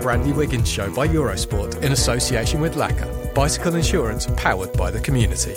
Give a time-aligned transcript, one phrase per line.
[0.00, 5.54] Bradley Wiggins Show by Eurosport in association with Laka, bicycle insurance powered by the community.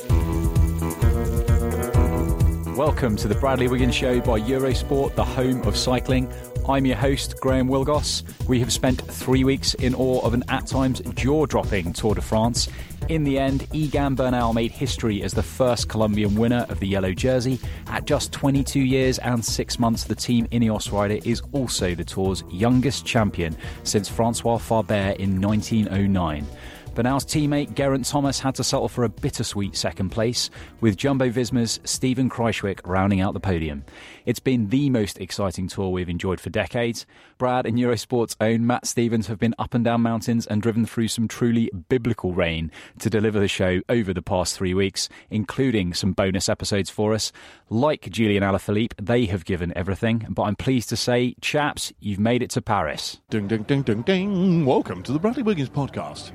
[2.76, 6.34] Welcome to the Bradley Wiggins Show by Eurosport, the home of cycling.
[6.68, 8.24] I'm your host, Graham Willgoss.
[8.48, 12.22] We have spent three weeks in awe of an at times jaw dropping Tour de
[12.22, 12.68] France.
[13.10, 17.14] In the end, Egan Bernal made history as the first Colombian winner of the yellow
[17.14, 17.60] jersey.
[17.88, 22.44] At just 22 years and six months, the team Ineos rider is also the Tour's
[22.50, 26.48] youngest champion since Francois Faber in 1909.
[26.96, 31.80] Bernal's teammate Geraint Thomas had to settle for a bittersweet second place, with Jumbo Visma's
[31.86, 33.84] Steven Kruijswijk rounding out the podium.
[34.28, 37.08] It's been the most exciting tour we've enjoyed for decades.
[37.40, 41.08] Brad and Eurosport's own Matt Stephens have been up and down mountains and driven through
[41.08, 46.14] some truly biblical rain to deliver the show over the past three weeks, including some
[46.14, 47.32] bonus episodes for us.
[47.72, 52.44] Like Julian Alaphilippe, they have given everything, but I'm pleased to say, chaps, you've made
[52.44, 53.20] it to Paris.
[53.32, 54.64] Ding, ding, ding, ding, ding.
[54.64, 56.32] Welcome to the Bradley Wiggins podcast.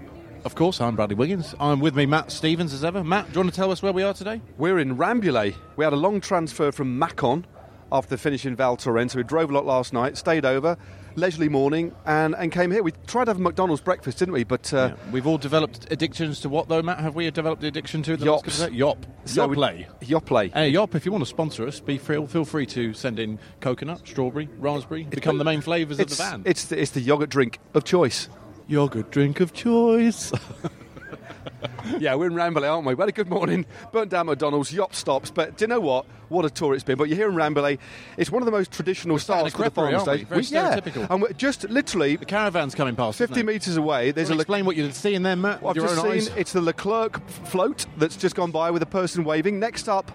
[0.48, 1.54] Of course, I'm Bradley Wiggins.
[1.60, 3.04] I'm with me, Matt Stephens, as ever.
[3.04, 4.40] Matt, do you want to tell us where we are today?
[4.56, 5.54] We're in Rambouillet.
[5.76, 7.46] We had a long transfer from Macon
[7.92, 9.12] after the finish in Val Thorens.
[9.12, 10.78] So we drove a lot last night, stayed over,
[11.16, 12.82] leisurely morning, and, and came here.
[12.82, 14.44] We tried to have a McDonald's breakfast, didn't we?
[14.44, 15.10] But uh, Yeah.
[15.12, 17.00] We've all developed addictions to what, though, Matt?
[17.00, 18.16] Have we developed the addiction to?
[18.16, 18.30] the Yops.
[18.30, 18.78] last couple of days?
[18.78, 19.06] Yop.
[19.26, 19.86] so Yoplait.
[20.00, 20.52] Yoplait.
[20.54, 23.38] Hey, Yop, if you want to sponsor us, be free, feel free to send in
[23.60, 26.42] coconut, strawberry, raspberry, become the main flavours of the van.
[26.46, 28.30] It's the, it's the yogurt drink of choice.
[28.68, 30.32] Yogurt drink of choice.
[31.98, 32.94] yeah, we're in Rambouillet, aren't we?
[32.94, 35.30] We had a good morning, burnt down McDonald's, Yop stops.
[35.30, 36.06] But do you know what?
[36.28, 36.98] What a tour it's been.
[36.98, 37.78] But you're here in Rambouillet.
[38.18, 40.16] It's one of the most traditional sat in a starts the creperie, farm aren't we?
[40.16, 40.28] stage.
[40.28, 40.76] Very yeah.
[40.76, 41.10] stereotypical.
[41.10, 43.16] And we're just literally the caravan's coming past.
[43.18, 44.10] 50 metres away.
[44.10, 45.62] There's There's a a Le- explain what you're seeing there, Matt.
[45.62, 46.38] Well, I've with your just own seen eyes.
[46.38, 49.58] it's the Leclerc float that's just gone by with a person waving.
[49.58, 50.12] Next up,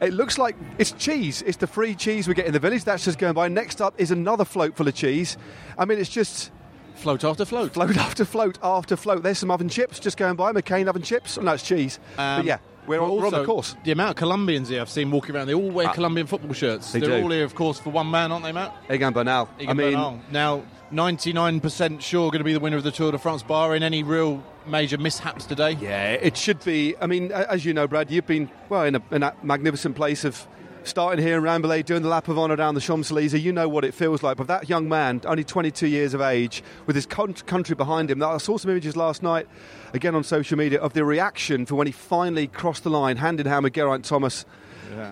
[0.00, 1.42] it looks like it's cheese.
[1.42, 2.84] It's the free cheese we get in the village.
[2.84, 3.48] That's just going by.
[3.48, 5.36] Next up is another float full of cheese.
[5.76, 6.52] I mean, it's just
[6.96, 7.72] float after float.
[7.74, 9.22] float after float after float.
[9.22, 10.52] There's some oven chips just going by.
[10.52, 11.38] McCain oven chips.
[11.38, 11.98] Oh, no, it's cheese.
[12.16, 13.76] but Um, yeah, we're, on, we're on the also, course.
[13.84, 15.92] The amount of Colombians here I've seen walking around, they all wear Ah.
[15.92, 16.92] Colombian football shirts.
[16.92, 17.22] They They're do.
[17.24, 18.74] all here, of course, for one man, aren't they, Matt?
[18.90, 19.48] Egan Bernal.
[19.58, 20.20] I Egan mean, Bernal.
[20.30, 20.62] now
[20.92, 24.42] 99% sure going to be the winner of the Tour de France, barring any real
[24.66, 25.72] major mishaps today.
[25.80, 26.94] Yeah, it should be.
[27.00, 30.24] I mean, as you know, Brad, you've been well in a, in a magnificent place
[30.24, 30.46] of
[30.86, 33.44] starting here in Rambouillet, doing the lap of honour down the Champs Elysees.
[33.44, 34.36] You know what it feels like.
[34.36, 38.22] But that young man, only 22 years of age, with his country behind him.
[38.22, 39.46] I saw some images last night,
[39.92, 43.40] again on social media, of the reaction for when he finally crossed the line, hand
[43.40, 44.44] in hand with Geraint Thomas.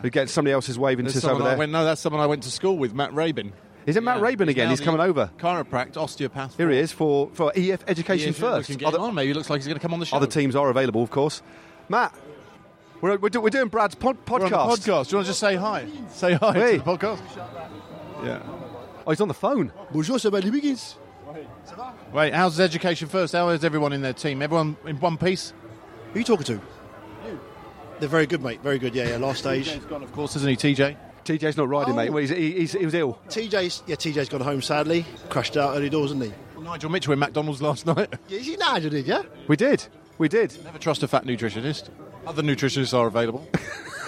[0.03, 1.57] Again, somebody else is waving There's to us over there.
[1.59, 3.53] went, no, that's someone I went to school with, Matt Rabin.
[3.87, 4.67] Is it Matt Rabin again?
[4.67, 5.31] now He's coming over.
[5.39, 6.57] Chiropract, osteopath.
[6.57, 8.69] Here he is for, for EF Education Yeah, First.
[8.71, 9.15] we can get him on.
[9.15, 10.17] Maybe looks like he's going to come on the show.
[10.17, 11.43] Other teams are available, of course.
[11.91, 12.15] Matt,
[13.01, 14.43] we're, we're, do, we're doing Brad's pod, We're podcast.
[14.59, 14.81] on the podcast.
[14.81, 15.87] Do you want to just say hi?
[16.11, 16.73] Say hi Hey.
[16.79, 17.21] to the podcast.
[18.25, 18.41] Yeah.
[19.07, 19.73] Oh, he's on the phone.
[19.93, 20.97] Bonjour, c'est Bradley Wiggins.
[22.13, 23.33] Wait, how's Education First?
[23.35, 24.41] How is everyone in their team?
[24.41, 25.53] Everyone in one piece?
[26.13, 26.53] Who are you talking to?
[26.55, 27.41] You.
[27.99, 28.63] They're very good, mate.
[28.63, 28.95] Very good.
[28.95, 29.17] Yeah, yeah.
[29.17, 29.69] Last stage.
[29.69, 30.97] TJ's gone, of course, isn't he, TJ?
[31.25, 31.97] TJ's not riding, Oh.
[31.97, 32.11] mate.
[32.11, 33.19] Well, he's, he, he's, he was ill.
[33.29, 33.97] TJ's yeah.
[33.97, 35.05] TJ's gone home sadly.
[35.29, 36.33] Crashed out early doors, isn't he?
[36.63, 38.15] Nigel Mitchell in McDonald's last night.
[38.29, 39.23] Yeah, is he Nigel did yeah?
[39.49, 39.85] We did.
[40.19, 40.57] We did.
[40.65, 41.89] Never trust a fat nutritionist.
[42.27, 43.47] Other nutritionists are available.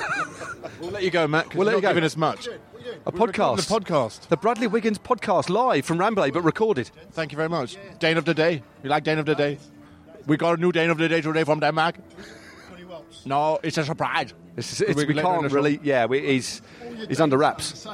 [0.80, 1.88] we'll let you go, Matt, We'll let you're you go.
[1.90, 2.48] giving us much.
[2.48, 3.56] A We're podcast.
[3.68, 4.28] The podcast.
[4.28, 6.90] The Bradley Wiggins podcast live from Rambouillet, but recorded.
[7.12, 7.76] Thank you very much.
[7.98, 8.62] Dane of the day.
[8.82, 9.58] You like Dane of the day?
[10.26, 11.96] We got a new Dane of the day today from Denmark.
[13.24, 14.32] No, it's a surprise.
[14.56, 15.80] It's, it's, We we can let him in can't really.
[15.82, 16.62] Yeah, we, he's
[17.08, 17.86] he's under wraps.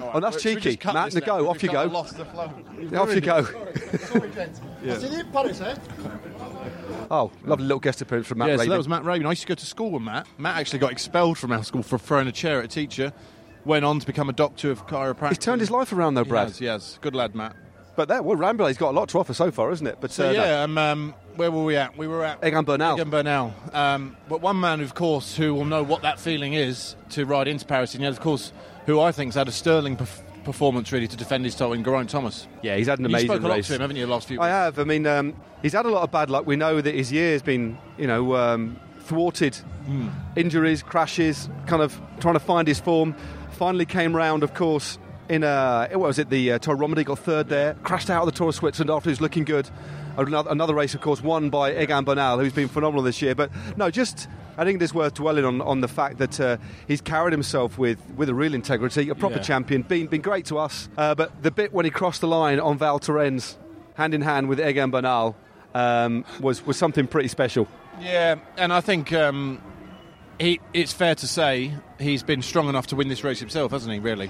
[0.00, 0.78] Oh, that's cheeky.
[0.92, 1.48] Matt, to go.
[1.50, 1.84] Off you go.
[1.84, 2.52] Lost the flow.
[2.96, 3.44] Off you go.
[5.32, 5.76] Paris, eh?
[7.10, 9.26] Oh, lovely little guest appearance from Matt yeah, so that was Matt Rabin.
[9.26, 10.26] I used to go to school with Matt.
[10.38, 13.12] Matt actually got expelled from our school for throwing a chair at a teacher.
[13.64, 15.28] Went on to become a doctor of chiropractic.
[15.28, 16.48] He's turned his life around, though, Brad.
[16.48, 16.98] Yes, he has.
[17.00, 17.54] Good lad, Matt.
[17.94, 19.98] But there, well, Rambouillet's got a lot to offer so far, isn't it?
[20.00, 21.96] But So uh, yeah, um, um, where were we at?
[21.96, 22.96] We were at Egan Bernal.
[22.96, 23.54] Egan Bernal.
[23.72, 27.48] Um, but one man, of course, who will know what that feeling is to ride
[27.48, 28.52] into Paris, and yet, of course,
[28.86, 31.82] who I think think's had a sterling perf- performance really to defend his title in
[31.84, 32.46] Geraint Thomas.
[32.62, 33.66] Yeah, he's had an you amazing spoke a lot race.
[33.68, 34.52] to him, haven't you, the last few I weeks?
[34.52, 34.78] have.
[34.78, 36.46] I mean, um, he's had a lot of bad luck.
[36.46, 39.56] We know that his year's been, you know, um, thwarted
[40.36, 43.14] injuries, crashes, kind of trying to find his form.
[43.52, 44.98] Finally came round, of course,
[45.28, 46.30] in uh, what was it?
[46.30, 49.08] The uh, Tour Romandie got third there, crashed out of the Tour of Switzerland after
[49.08, 49.68] he was looking good.
[50.16, 53.34] Another, another race, of course, won by Egan Bernal, who's been phenomenal this year.
[53.34, 54.28] But no, just
[54.58, 56.56] I think it is worth dwelling on, on the fact that uh,
[56.86, 59.42] he's carried himself with, with a real integrity, a proper Yeah.
[59.42, 60.88] champion, been been great to us.
[60.96, 63.56] Uh, but the bit when he crossed the line on Val Thorens,
[63.94, 65.36] hand in hand with Egan Bernal,
[65.74, 67.66] um, was was something pretty special.
[68.00, 69.60] Yeah, and I think um,
[70.38, 73.92] he, it's fair to say he's been strong enough to win this race himself, hasn't
[73.92, 74.00] he?
[74.00, 74.28] Really,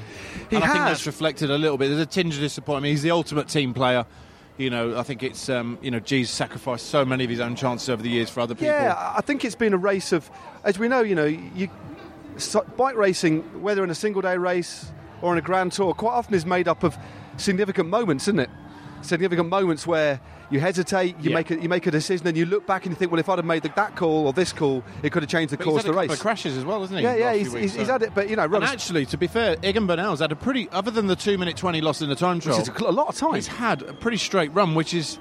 [0.51, 1.89] He and I think that's reflected a little bit.
[1.89, 2.91] There's a tinge of disappointment.
[2.91, 4.05] He's the ultimate team player.
[4.59, 7.57] You know, I think it's um, you know, G's sacrificed so many of his own
[7.57, 8.67] chances over the years for other people.
[8.69, 10.31] Yeah, I- think it's been a race of,
[10.63, 11.69] as we know, you know, you
[12.37, 14.87] so, bike racing, whether in a single day race
[15.23, 16.97] or in a grand tour, quite often is made up of
[17.39, 18.51] significant moments, isn't it?
[19.01, 20.21] Significant moments where
[20.53, 21.35] you hesitate, you Yeah.
[21.37, 23.29] make a, you make a decision, and you look back and you think, well, if
[23.29, 25.65] I'd have made the, that call or this call, it could have changed the But
[25.65, 26.21] course of the race.
[26.21, 27.03] crashes as well, isn't he?
[27.03, 29.17] yeah, yeah, he's, few he's, weeks, he's had it, but you know, And actually, to
[29.17, 32.09] be fair, Egan Bernal's had a pretty, other than the two minute twenty loss in
[32.09, 33.35] the time trial, which is a lot of time.
[33.35, 35.19] He's had a pretty straight run, which is.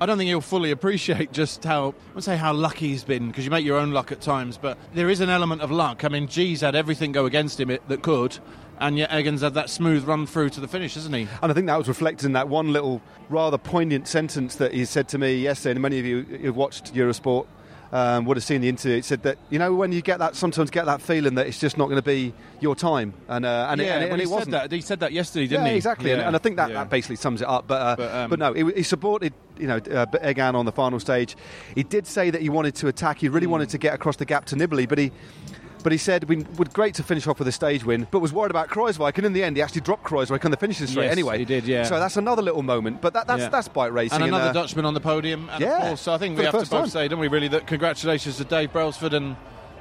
[0.00, 3.28] I don't think he'll fully appreciate just how, I won't say how lucky he's been,
[3.28, 6.04] because you make your own luck at times, but there is an element of luck.
[6.04, 8.36] I mean, G's had everything go against him it, that could,
[8.80, 11.28] and yet Egan's had that smooth run through to the finish, hasn't he?
[11.42, 14.84] And I think that was reflected in that one little rather poignant sentence that he
[14.84, 15.72] said to me yesterday.
[15.72, 17.46] And many of you who've watched Eurosport
[17.94, 18.96] um, would have seen the interview.
[18.96, 21.60] He said that you know when you get that sometimes get that feeling that it's
[21.60, 24.20] just not going to be your time, and uh, and, it, yeah, and, it, and
[24.20, 24.52] he it wasn't.
[24.52, 24.72] said that.
[24.72, 25.76] He said that yesterday, didn't yeah, he?
[25.76, 26.10] exactly.
[26.10, 26.74] And, Yeah, and I think that, yeah.
[26.74, 27.68] that basically sums it up.
[27.68, 30.72] But uh, But, but, um, no, he, he supported you know uh, Egan on the
[30.72, 31.36] final stage.
[31.76, 33.18] He did say that he wanted to attack.
[33.18, 35.12] He really wanted to get across the gap to Nibali, but he.
[35.84, 38.32] But he said we would great to finish off with a stage win, but was
[38.32, 41.04] worried about Kruijswijk, and in the end, he actually dropped Kruijswijk on the finishing straight
[41.04, 41.38] Yes, anyway.
[41.38, 41.84] he did, yeah.
[41.84, 43.48] So that's another little moment, but that, that's Yeah.
[43.50, 44.16] that's bike racing.
[44.16, 45.48] and another uh, Dutchman on the podium.
[45.52, 46.88] And Yeah, of course, I think we have to both time.
[46.88, 49.36] say, don't we, really, that congratulations to Dave Brailsford and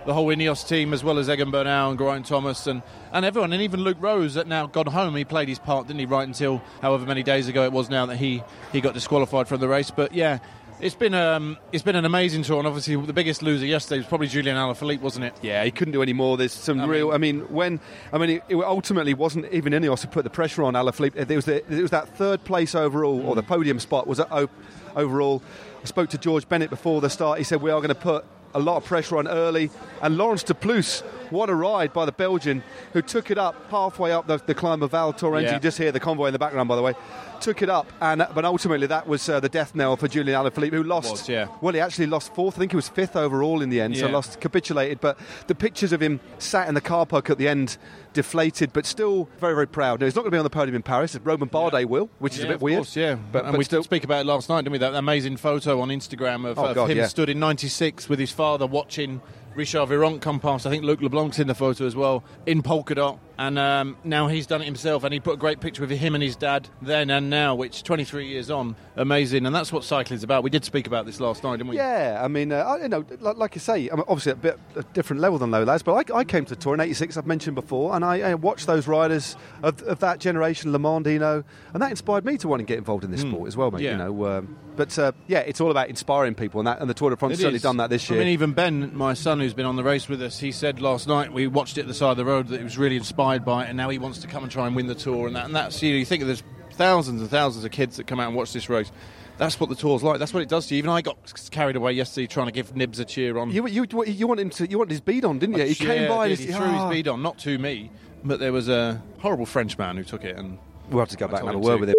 [0.05, 2.81] the whole Ineos team, as well as Egan Bernal and Geraint Thomas and,
[3.13, 5.15] and everyone, and even Luke Rowe's that now gone home.
[5.15, 8.05] He played his part, didn't he, right until however many days ago it was now
[8.07, 9.89] that he, he got disqualified from the race.
[9.91, 10.39] But yeah,
[10.83, 14.07] it's been um, it's been an amazing tour, and obviously the biggest loser yesterday was
[14.07, 15.33] probably Julian Alaphilippe, wasn't it?
[15.41, 16.38] Yeah, he couldn't do any more.
[16.38, 17.07] There's some I real.
[17.07, 17.80] mean- I mean, when
[18.12, 21.15] I mean, it, it ultimately wasn't even Ineos who put the pressure on Alaphilippe.
[21.15, 24.31] It was the, it was that third place overall or the podium spot was at
[24.31, 24.50] o-
[24.95, 25.41] overall.
[25.81, 27.38] I spoke to George Bennett before the start.
[27.39, 28.25] He said we are going to put
[28.56, 29.69] a lot of pressure on early.
[30.01, 31.01] And Laurens De Plus,
[31.33, 32.63] what a ride by the Belgian
[32.94, 35.45] who took it up halfway up the, the climb of Val Thorens.
[35.45, 35.56] Yeah.
[35.56, 36.94] You just hear the convoy in the background, by the way.
[37.41, 40.71] Took it up, and but ultimately that was uh, the death knell for Julian Alaphilippe,
[40.71, 41.12] who lost.
[41.12, 41.47] Was, yeah.
[41.59, 42.56] Well, he actually lost fourth.
[42.56, 44.03] I think he was fifth overall in the end, yeah.
[44.03, 45.01] so lost capitulated.
[45.01, 47.77] But the pictures of him sat in the car park at the end,
[48.13, 50.00] deflated, but still very, very proud.
[50.00, 51.18] Now, he's not going to be on the podium in Paris.
[51.21, 52.77] Romain Bardet will, which is a bit weird.
[52.77, 53.83] course, yeah, but, and but we still.
[53.83, 54.77] speak about it last night, didn't we?
[54.77, 57.07] That amazing photo on Instagram of, Oh, of God, him yeah.
[57.07, 59.21] stood in '96 with his father watching
[59.55, 60.65] Richard Virenque come past.
[60.65, 64.27] I think Luc Leblanc's in the photo as well in polka dot, and um, now
[64.27, 66.69] he's done it himself, and he put a great picture of him and his dad
[66.81, 70.44] then and now, which 23 years on, amazing, and that's what cycling's about.
[70.44, 71.77] We did speak about this last night, didn't we?
[71.77, 74.59] Yeah, I mean, uh, I- you know, like, like you say, I'm obviously a bit
[74.75, 77.18] a different level than low lads, but I, I came to the tour in '86.
[77.18, 81.06] I've mentioned before, and I, I watched those riders of, of that generation, Le Mans,
[81.06, 81.44] Hinault,
[81.74, 83.81] and that inspired me to want to get involved in this sport as well, mate.
[83.81, 83.91] Yeah.
[83.91, 86.94] You know, um, but uh, yeah, it's all about inspiring people, and that and the
[86.94, 87.62] Tour de France It certainly is.
[87.62, 88.19] done that this year.
[88.19, 90.81] I mean, even Ben, my son, who's been on the race with us, he said
[90.81, 92.95] last night we watched it at the side of the road that it was really
[93.33, 95.27] inspired by it, and now he wants to come and try and win the tour.
[95.27, 97.98] And that, and that's you, know, you think of there's thousands and thousands of kids
[97.98, 98.91] that come out and watch this race.
[99.38, 100.19] That's what the tour's like.
[100.19, 100.79] That's what it does to you.
[100.79, 101.17] Even I got
[101.50, 103.50] carried away yesterday trying to give Nibs a cheer on.
[103.50, 105.65] you, you, you want him to, you wanted his bidon, didn't you?
[105.65, 106.89] He came by and he he, threw ah.
[106.89, 107.89] his bidon, not to me,
[108.24, 111.25] but there was a horrible French man who took it and We'll have to go
[111.25, 111.96] I back and have a word him with him.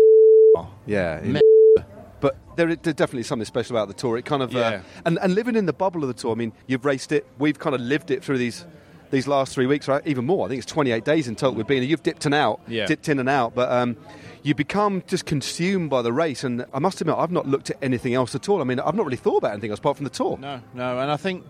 [0.87, 1.41] Yeah, Me-
[2.21, 4.17] but there is there's definitely something special about the tour.
[4.17, 4.61] It kind of Yeah.
[4.61, 6.33] uh, and and living in the bubble of the tour.
[6.33, 7.27] I mean, you've raced it.
[7.39, 8.65] We've kind of lived it through these
[9.11, 10.03] these last three weeks, right?
[10.07, 10.47] Even more.
[10.47, 11.55] I think it's 28 days in total.
[11.55, 11.83] We've been.
[11.83, 12.87] You've dipped in and out, Yeah.
[12.87, 13.71] dipped in and out, but.
[13.71, 13.97] Um,
[14.43, 17.79] you become just consumed by the race, and I must admit, I've not looked at
[17.81, 18.61] anything else at all.
[18.61, 20.37] I mean, I've not really thought about anything else apart from the tour.
[20.39, 21.47] No, no, and I think.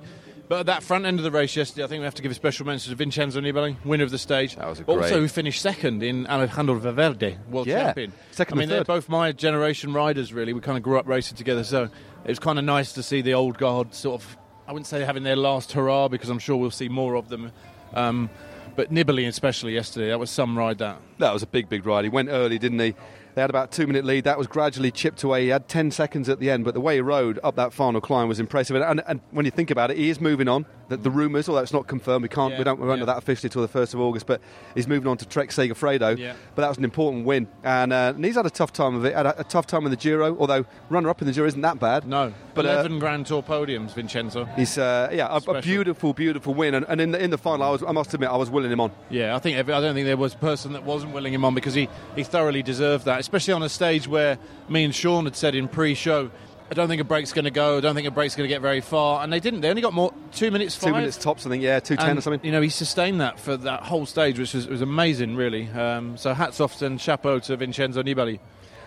[0.46, 2.30] But at that front end of the race yesterday, I think we have to give
[2.30, 4.54] a special mention to Vincenzo Nibali, winner of the stage.
[4.54, 8.12] That was a Also, who finished second in Alejandro Valverde, world Yeah, champion.
[8.30, 10.52] second I mean, they're both my generation riders, really.
[10.52, 11.84] We kind of grew up racing together, so
[12.24, 15.04] it was kind of nice to see the old guard sort of, I wouldn't say
[15.04, 17.52] having their last hurrah, because I'm sure we'll see more of them.
[17.92, 18.30] Um,
[18.76, 20.78] But Nibali, especially yesterday, that was some ride.
[20.78, 22.04] That That was a big, big ride.
[22.04, 22.94] He went early, didn't he?
[23.34, 24.24] They had about two minute lead.
[24.24, 25.42] That was gradually chipped away.
[25.44, 28.00] He had 10 seconds at the end, but the way he rode up that final
[28.00, 28.74] climb was impressive.
[28.76, 30.66] And, and when you think about it, he is moving on.
[30.88, 33.06] The, the rumours, although it's not confirmed, we can't, Yeah, we don't, we won't yeah.
[33.06, 34.40] know that officially till the 1st of August, but
[34.74, 36.18] he's moving on to Trek Segafredo.
[36.18, 36.34] Yeah.
[36.54, 37.48] But that was an important win.
[37.62, 39.84] And, uh, and he's had a tough time of it, had a, a tough time
[39.86, 42.06] in the Giro, although runner up in the Giro isn't that bad.
[42.06, 44.44] no, But, uh, eleven Grand Tour podiums, Vincenzo.
[44.56, 46.74] He's, uh, yeah, a, a beautiful, beautiful win.
[46.74, 48.70] And, and in, the, in the final, I, was, I must admit, I was willing
[48.70, 48.92] him on.
[49.08, 51.44] Yeah, I think every, I don't think there was a person that wasn't willing him
[51.44, 54.38] on because he, he thoroughly deserved that, especially on a stage where
[54.68, 56.30] me and Sean had said in pre-show,
[56.70, 57.76] I don't think a break's going to go.
[57.76, 59.60] I don't think a break's going to get very far, and they didn't.
[59.60, 60.78] They only got more two minutes.
[60.78, 62.44] Two minutes tops, I think, yeah, 210 and, or something.
[62.44, 65.68] You know, he sustained that for that whole stage, which was, was amazing, really.
[65.68, 68.40] Um, so hats off and chapeau to Vincenzo Nibali.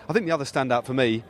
[0.08, 1.22] I think the other standout for me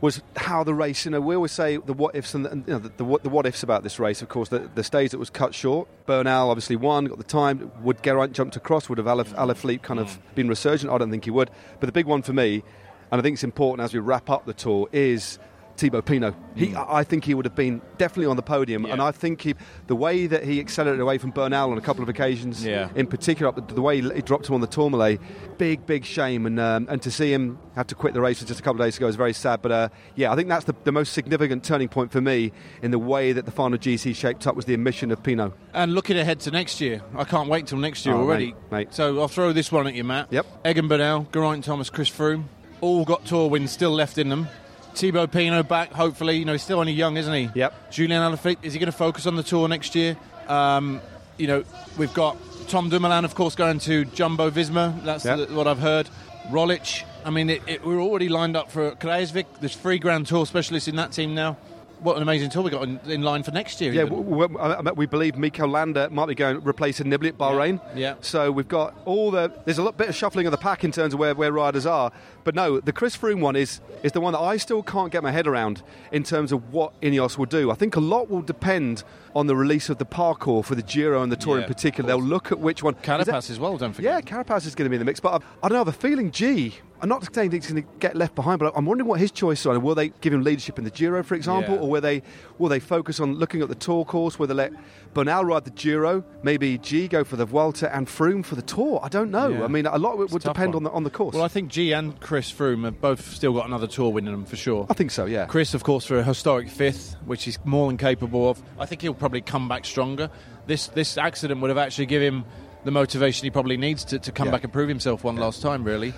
[0.00, 1.04] was how the race.
[1.04, 3.22] You know, we always say the what ifs and the, you know, the, the, what,
[3.24, 4.22] the what ifs about this race.
[4.22, 5.88] Of course, the, the stage that was cut short.
[6.06, 7.70] Bernal obviously won, got the time.
[7.82, 8.88] Would Geraint jumped across?
[8.88, 10.92] Would have Alaphilippe kind of been resurgent?
[10.92, 11.50] I don't think he would.
[11.80, 12.62] But the big one for me,
[13.10, 15.38] and I think it's important as we wrap up the tour, is.
[15.80, 16.34] Thibaut Pinot.
[16.54, 18.92] He, I I think he would have been definitely on the podium, Yeah.
[18.92, 19.54] and I think he,
[19.86, 22.88] the way that he accelerated away from Bernal on a couple of occasions, Yeah.
[22.94, 25.18] in particular, the, the way he, dropped him on the Tourmalet,
[25.58, 26.44] big, big shame.
[26.46, 28.86] And um, and to see him have to quit the race just a couple of
[28.86, 29.62] days ago is very sad.
[29.62, 32.90] But uh, yeah, I think that's the, the most significant turning point for me in
[32.90, 35.52] the way that the final GC shaped up was the admission of Pinot.
[35.72, 38.46] And looking ahead to next year, I can't wait till next year Oh, already.
[38.48, 38.94] mate, mate.
[38.94, 40.28] So I'll throw this one at you, Matt.
[40.30, 40.46] Yep.
[40.66, 42.44] Egan Bernal, Geraint Thomas, Chris Froome,
[42.82, 44.48] all got tour wins still left in them.
[44.94, 46.36] Thibaut Pinot back, hopefully.
[46.36, 47.50] You know, he's still only young, isn't he?
[47.54, 47.90] Yep.
[47.90, 50.16] Julian Alaphilippe, is he going to focus on the tour next year?
[50.48, 51.00] Um,
[51.38, 51.64] you know,
[51.96, 52.36] we've got
[52.68, 55.02] Tom Dumoulin, of course, going to Jumbo Visma.
[55.04, 55.48] That's Yep.
[55.48, 56.08] the, what I've heard.
[56.50, 57.04] Roglic.
[57.24, 59.46] I mean, it, it, we're already lined up for Kruijswijk.
[59.60, 61.56] There's three Grand Tour specialists in that team now.
[62.02, 63.92] What an amazing tour we got in, in line for next year.
[63.92, 64.22] Yeah, even.
[64.24, 67.80] w- w- I- I- we believe Mikel Landa might be going replacing Nibali at Bahrain.
[67.94, 68.14] Yeah.
[68.20, 69.52] So we've got all the.
[69.64, 71.86] There's a little bit of shuffling of the pack in terms of where, where riders
[71.86, 72.10] are.
[72.44, 75.22] But no, the Chris Froome one is is the one that I still can't get
[75.22, 77.70] my head around in terms of what Ineos will do.
[77.70, 79.04] I think a lot will depend
[79.36, 82.08] on the release of the parcours for the Giro and the Tour Yeah, in particular.
[82.08, 82.94] They'll look at which one.
[82.94, 84.12] is that- Carapaz as well, don't forget.
[84.12, 85.84] yeah, Carapaz is going to be in the mix, but I, I don't know.
[85.84, 86.74] The feeling, G.
[87.02, 89.64] I'm not saying he's going to get left behind, but I'm wondering what his choice
[89.66, 89.78] are.
[89.78, 91.80] Will they give him leadership in the Giro, for example, Yeah.
[91.80, 92.22] or will they
[92.58, 94.38] will they focus on looking at the Tour course?
[94.38, 94.72] Will they let
[95.14, 99.00] Bernal ride the Giro, maybe G go for the Vuelta and Froome for the Tour?
[99.02, 99.48] I don't know.
[99.48, 99.64] Yeah.
[99.64, 100.76] I mean, a lot of it It's would depend one.
[100.76, 101.34] on the on the course.
[101.34, 104.32] Well, I think G and Chris Froome have both still got another tour win in
[104.32, 104.86] them for sure.
[104.90, 105.24] I think so.
[105.24, 105.46] Yeah.
[105.46, 108.62] Chris, of course, for a historic fifth, which he's more than capable of.
[108.78, 110.30] I think he'll probably come back stronger.
[110.66, 112.44] This this accident would have actually given him
[112.84, 114.52] the motivation he probably needs to, to come Yeah.
[114.52, 115.84] back and prove himself one last time.
[115.84, 116.14] Really.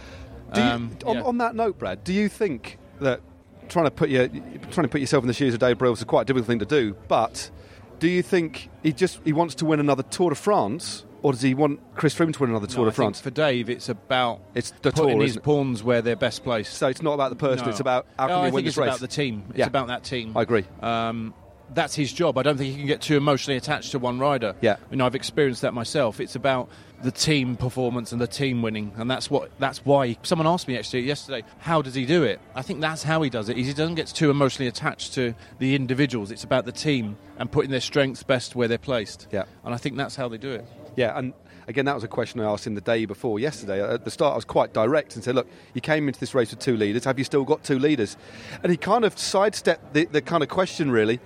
[0.53, 1.23] Do you, Um, on, yeah.
[1.23, 3.21] on that note, Brad, do you think that
[3.69, 6.03] trying to put your trying to put yourself in the shoes of Dave Brils is
[6.03, 6.95] a quite a difficult thing to do?
[7.09, 7.51] But
[7.99, 11.43] do you think he just he wants to win another Tour de France, or does
[11.43, 13.21] he want Chris Froome to win another Tour No, de I think France?
[13.21, 16.75] for Dave, it's about It's the putting Tour, his pawns where they're best placed.
[16.75, 17.71] So it's not about the person; No.
[17.71, 18.89] it's about how No, can I we think win it's this race.
[18.89, 19.45] about the team.
[19.51, 19.67] It's Yeah.
[19.67, 20.37] about that team.
[20.37, 20.65] I agree.
[20.83, 21.33] Um,
[21.75, 22.37] that's his job.
[22.37, 24.55] I don't think he can get too emotionally attached to one rider.
[24.61, 24.77] Yeah.
[24.91, 26.21] you know, I've experienced that myself.
[26.21, 26.69] It's about
[27.03, 30.17] the team performance and the team winning, and that's what that's why.
[30.23, 32.41] Someone asked me actually yesterday, how does he do it?
[32.55, 33.57] I think that's how he does it.
[33.57, 36.31] he doesn't get too emotionally attached to the individuals.
[36.31, 39.27] It's about the team and putting their strengths best where they're placed.
[39.33, 39.45] Yeah.
[39.65, 40.65] and I think that's how they do it.
[40.97, 41.33] Yeah, and
[41.67, 43.83] again, that was a question I asked him the day before yesterday.
[43.83, 46.51] At the start, I was quite direct and said, "Look, you came into this race
[46.51, 47.05] with two leaders.
[47.05, 48.17] Have you still got two leaders?"
[48.63, 50.91] And he kind of sidestepped the, the kind of question.
[50.91, 51.21] Really,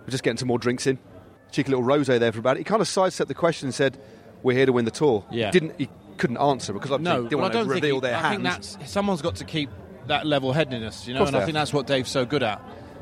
[0.00, 0.98] we're just getting some more drinks in.
[1.50, 2.60] Cheeky little rosé there for about it.
[2.60, 3.98] He kind of sidestepped the question and said,
[4.42, 5.46] "We're here to win the tour." Yeah.
[5.46, 7.94] He didn't he couldn't answer because obviously No, he didn't well, I want to reveal
[7.96, 8.32] he- their I hand.
[8.34, 9.70] think that's someone's got to keep
[10.06, 12.60] that level-headedness, you know, and I think that's what Dave's so good at.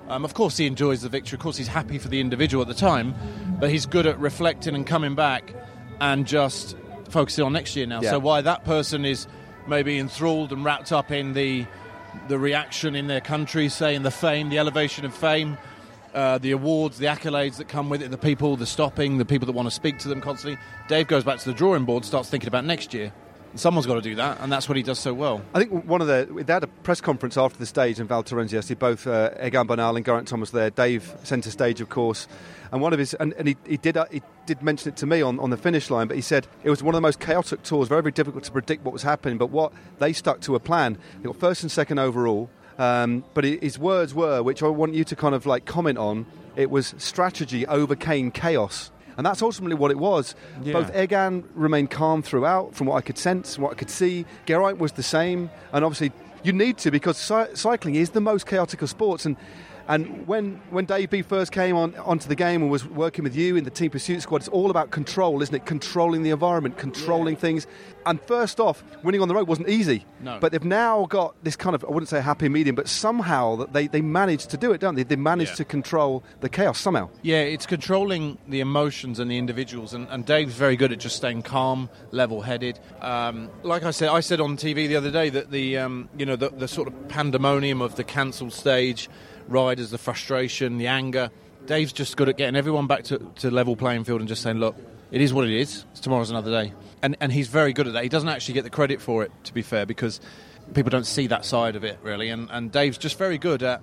[0.09, 1.37] Um, of course, he enjoys the victory.
[1.37, 3.15] Of course, he's happy for the individual at the time,
[3.61, 5.55] but he's good at reflecting and coming back
[6.01, 6.77] and just
[7.11, 8.01] focusing on next year now.
[8.03, 8.11] Yeah.
[8.11, 9.27] So why that person is
[9.67, 11.67] maybe enthralled and wrapped up in the
[12.29, 15.57] the reaction in their country, saying the fame, the elevation of fame,
[16.15, 19.47] uh, the awards, the accolades that come with it, the people, the stopping, the people
[19.47, 20.59] that want to speak to them constantly.
[20.89, 23.13] Dave goes back to the drawing board, starts thinking about next year.
[23.55, 25.41] Someone's got to do that, and that's what he does so well.
[25.55, 28.23] I think one of the they had a press conference after the stage in Val
[28.23, 28.75] yesterday.
[28.75, 30.69] Both uh, Egan Bernal and Geraint Thomas there.
[30.69, 32.29] Dave centre stage, of course,
[32.71, 35.07] and one of his and, and he, he did uh, he did mention it to
[35.07, 36.09] me on, on the finish line.
[36.09, 38.53] But he said it was one of the most chaotic tours, very very difficult to
[38.53, 39.39] predict what was happening.
[39.39, 40.99] But what they stuck to a plan.
[41.19, 42.51] They got first and second overall.
[42.79, 46.27] Um, but his words were, which I want you to kind of like comment on.
[46.57, 48.91] It was strategy overcame chaos.
[49.17, 50.37] And that's ultimately what it was.
[50.63, 50.75] Yeah.
[50.75, 54.25] Both Egan remained calm throughout, from what I could sense, what I could see.
[54.47, 56.13] Geraint was the same, and obviously
[56.45, 59.27] you need to because cy- cycling is the most chaotic of sports.
[59.27, 59.37] And
[59.89, 63.35] And when, when Dave B first came on onto the game and was working with
[63.35, 65.65] you in the team pursuit squad, it's all about control, isn't it?
[65.65, 67.41] Controlling the environment, controlling yeah.
[67.41, 67.67] things.
[68.05, 70.05] And first off, winning on the road wasn't easy.
[70.21, 70.39] No.
[70.41, 73.57] But they've now got this kind of, I wouldn't say a happy medium, but somehow
[73.57, 75.05] that they, they managed to do it, don't they?
[75.05, 75.57] They managed yeah.
[75.57, 77.09] to control the chaos somehow.
[77.23, 79.95] Yeah, it's controlling the emotions and the individuals.
[79.95, 82.79] And, and Dave's very good at just staying calm, level headed.
[83.01, 86.27] Um, like I said, I said on TV the other day that the, um, you
[86.27, 89.09] know, the, the sort of pandemonium of the cancelled stage
[89.49, 91.31] riders, the frustration, the anger.
[91.67, 94.59] Dave's just good at getting everyone back to, to level playing field and just saying,
[94.59, 94.77] look,
[95.11, 95.85] it is what it is.
[96.01, 96.73] Tomorrow's another day.
[97.03, 98.03] And, and he's very good at that.
[98.03, 100.21] He doesn't actually get the credit for it, to be fair, because
[100.75, 102.29] people don't see that side of it, really.
[102.29, 103.83] And, and Dave's just very good at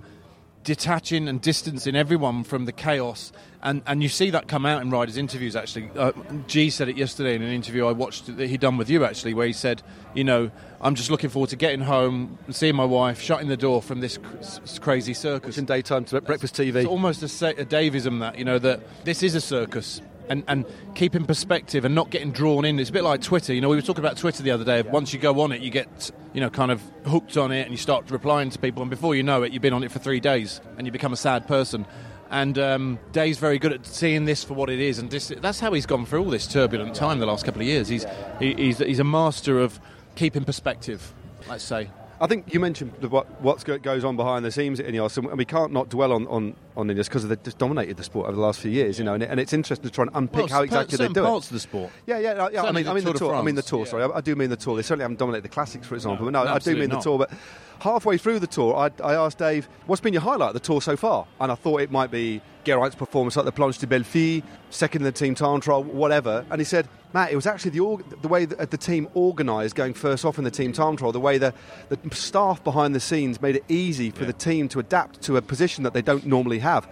[0.65, 3.31] detaching and distancing everyone from the chaos.
[3.61, 5.89] And, and you see that come out in riders' interviews, actually.
[5.95, 6.11] Uh,
[6.47, 9.33] G said it yesterday in an interview I watched that he'd done with you, actually,
[9.33, 9.81] where he said,
[10.13, 13.81] you know, I'm just looking forward to getting home, seeing my wife, shutting the door
[13.81, 14.19] from this
[14.81, 15.57] crazy circus.
[15.57, 16.75] In daytime to breakfast TV.
[16.75, 20.65] It's almost a, a Davism that, you know, that this is a circus and, and
[20.95, 22.79] keep in perspective and not getting drawn in.
[22.79, 23.53] It's a bit like Twitter.
[23.53, 24.77] You know, we were talking about Twitter the other day.
[24.77, 24.91] Yeah.
[24.91, 27.71] Once you go on it, you get, you know, kind of hooked on it and
[27.71, 28.81] you start replying to people.
[28.81, 31.13] And before you know it, you've been on it for three days and you become
[31.13, 31.85] a sad person.
[32.31, 34.99] And um, Dave's very good at seeing this for what it is.
[34.99, 37.67] And this, that's how he's gone through all this turbulent time the last couple of
[37.67, 37.87] years.
[37.87, 38.05] He's,
[38.39, 39.79] he, he's, he's a master of
[40.15, 41.13] keeping perspective,
[41.47, 41.89] let's say.
[42.19, 45.45] I think you mentioned what what goes on behind the scenes at Ineos, and we
[45.45, 48.41] can't not dwell on, on, on Ineos because they've just dominated the sport over the
[48.41, 50.61] last few years, you know, and, and it's interesting to try and unpick well, how
[50.63, 51.49] exactly they do parts it.
[51.49, 51.91] of the sport.
[52.05, 52.63] Yeah, yeah, yeah.
[52.63, 53.35] I mean, I mean the, the tour.
[53.35, 53.79] I mean the tour.
[53.79, 53.91] Yeah.
[53.91, 54.75] Sorry, I, I, do mean the tour.
[54.75, 56.25] They certainly haven't dominated the classics, for example.
[56.25, 56.97] No, but no, I do mean not.
[56.97, 57.17] the tour.
[57.17, 57.31] But
[57.79, 60.81] halfway through the tour, I, I, asked Dave, "What's been your highlight of the tour
[60.81, 64.05] so far?" And I thought it might be Geraint's performance at the Planche des Belles
[64.05, 66.45] Filles, second in the team time trial, whatever.
[66.49, 69.07] And he said, Matt, it was actually the, org- the way that uh, the team
[69.15, 71.53] organised going first off in the team time trial, the way the,
[71.87, 74.27] the staff behind the scenes made it easy for yeah.
[74.27, 76.87] the team to adapt to a position that they don't normally have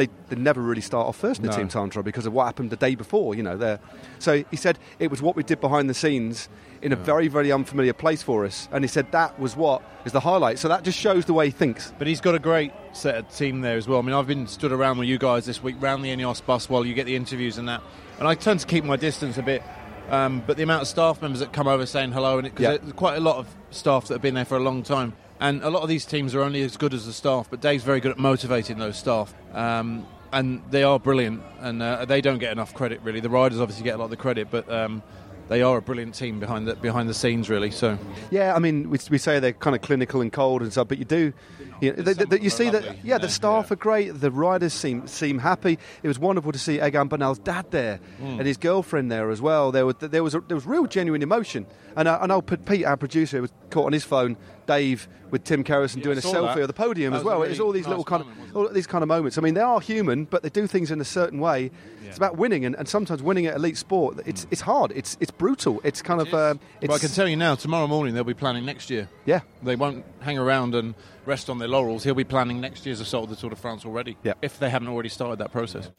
[0.00, 1.58] they, they never really start off first in the no.
[1.58, 3.56] team time trial because of what happened the day before, you know.
[3.56, 3.78] There,
[4.18, 6.48] so he said it was what we did behind the scenes
[6.82, 7.02] in a yeah.
[7.02, 10.58] very, very unfamiliar place for us, and he said that was what is the highlight.
[10.58, 11.92] So that just shows the way he thinks.
[11.98, 13.98] But he's got a great set of team there as well.
[13.98, 16.68] I mean, I've been stood around with you guys this week, round the Ineos bus
[16.70, 17.82] while you get the interviews and that,
[18.18, 19.62] and I tend to keep my distance a bit.
[20.08, 22.92] Um, but the amount of staff members that come over saying hello, and because yeah.
[22.92, 25.12] quite a lot of staff that have been there for a long time.
[25.40, 27.82] And a lot of these teams are only as good as the staff, but Dave's
[27.82, 29.34] very good at motivating those staff.
[29.54, 33.20] Um, and they are brilliant, and uh, they don't get enough credit, really.
[33.20, 35.02] The riders obviously get a lot of the credit, but um,
[35.50, 37.72] they are a brilliant team behind the behind the scenes, really.
[37.72, 37.98] So
[38.30, 40.98] yeah, I mean, we, we say they're kind of clinical and cold and stuff, but
[40.98, 41.32] you do,
[41.80, 43.72] you, know, you see that yeah, the staff yeah.
[43.72, 45.76] are great, the riders seem seem happy.
[46.04, 48.38] It was wonderful to see Egan Bernal's dad there mm.
[48.38, 49.72] and his girlfriend there as well.
[49.72, 52.64] There was there was a, there was real genuine emotion, and I, and I'll put
[52.64, 54.36] Pete, our producer, was caught on his phone.
[54.70, 56.60] Dave with Tim Kerrison yeah, doing a selfie that.
[56.62, 57.40] of the podium as well.
[57.40, 59.36] Really it's all these nice little kind of all these kind of moments.
[59.36, 61.70] I mean, they are human, but they do things in a certain way.
[62.02, 62.08] Yeah.
[62.08, 64.20] It's about winning, and, and sometimes winning at elite sport.
[64.26, 64.52] It's mm.
[64.52, 64.92] it's hard.
[64.94, 65.80] It's it's brutal.
[65.82, 66.28] It's kind of.
[66.28, 67.56] Uh, well, I can tell you now.
[67.56, 69.08] Tomorrow morning they'll be planning next year.
[69.24, 70.94] Yeah, they won't hang around and
[71.26, 72.04] rest on their laurels.
[72.04, 74.16] He'll be planning next year's assault of the Tour de France already.
[74.22, 74.34] Yeah.
[74.42, 75.90] if they haven't already started that process.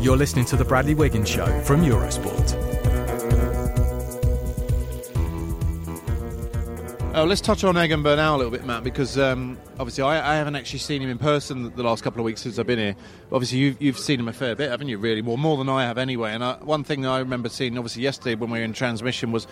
[0.00, 2.57] You're listening to the Bradley Wiggins Show from Eurosport.
[7.18, 10.36] Oh, let's touch on Egan Bernal a little bit, Matt, because um, obviously I, I,
[10.36, 12.94] haven't actually seen him in person the last couple of weeks since I've been here.
[13.32, 14.98] Obviously, you've, you've seen him a fair bit, haven't you?
[14.98, 16.30] Really, more more than I have anyway.
[16.30, 19.48] And I, one thing I remember seeing, obviously, yesterday when we were in transmission was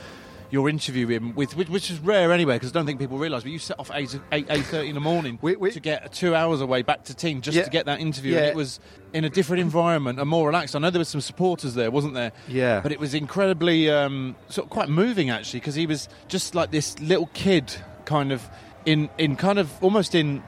[0.51, 3.43] your interview him with, which is rare anyway because I don't think people realise.
[3.43, 6.13] But you set off eight eight eight thirty in the morning we, we, to get
[6.13, 8.35] two hours away back to team just yeah, to get that interview.
[8.35, 8.39] Yeah.
[8.39, 8.81] And it was
[9.13, 10.77] in a different environment and more relaxed.
[10.77, 12.33] I know there were some supporters there, wasn't there?
[12.49, 12.81] Yeah.
[12.81, 16.71] But it was incredibly um, sort of quite moving actually because he was just like
[16.71, 18.49] this little kid, kind of
[18.85, 20.43] in in kind of almost in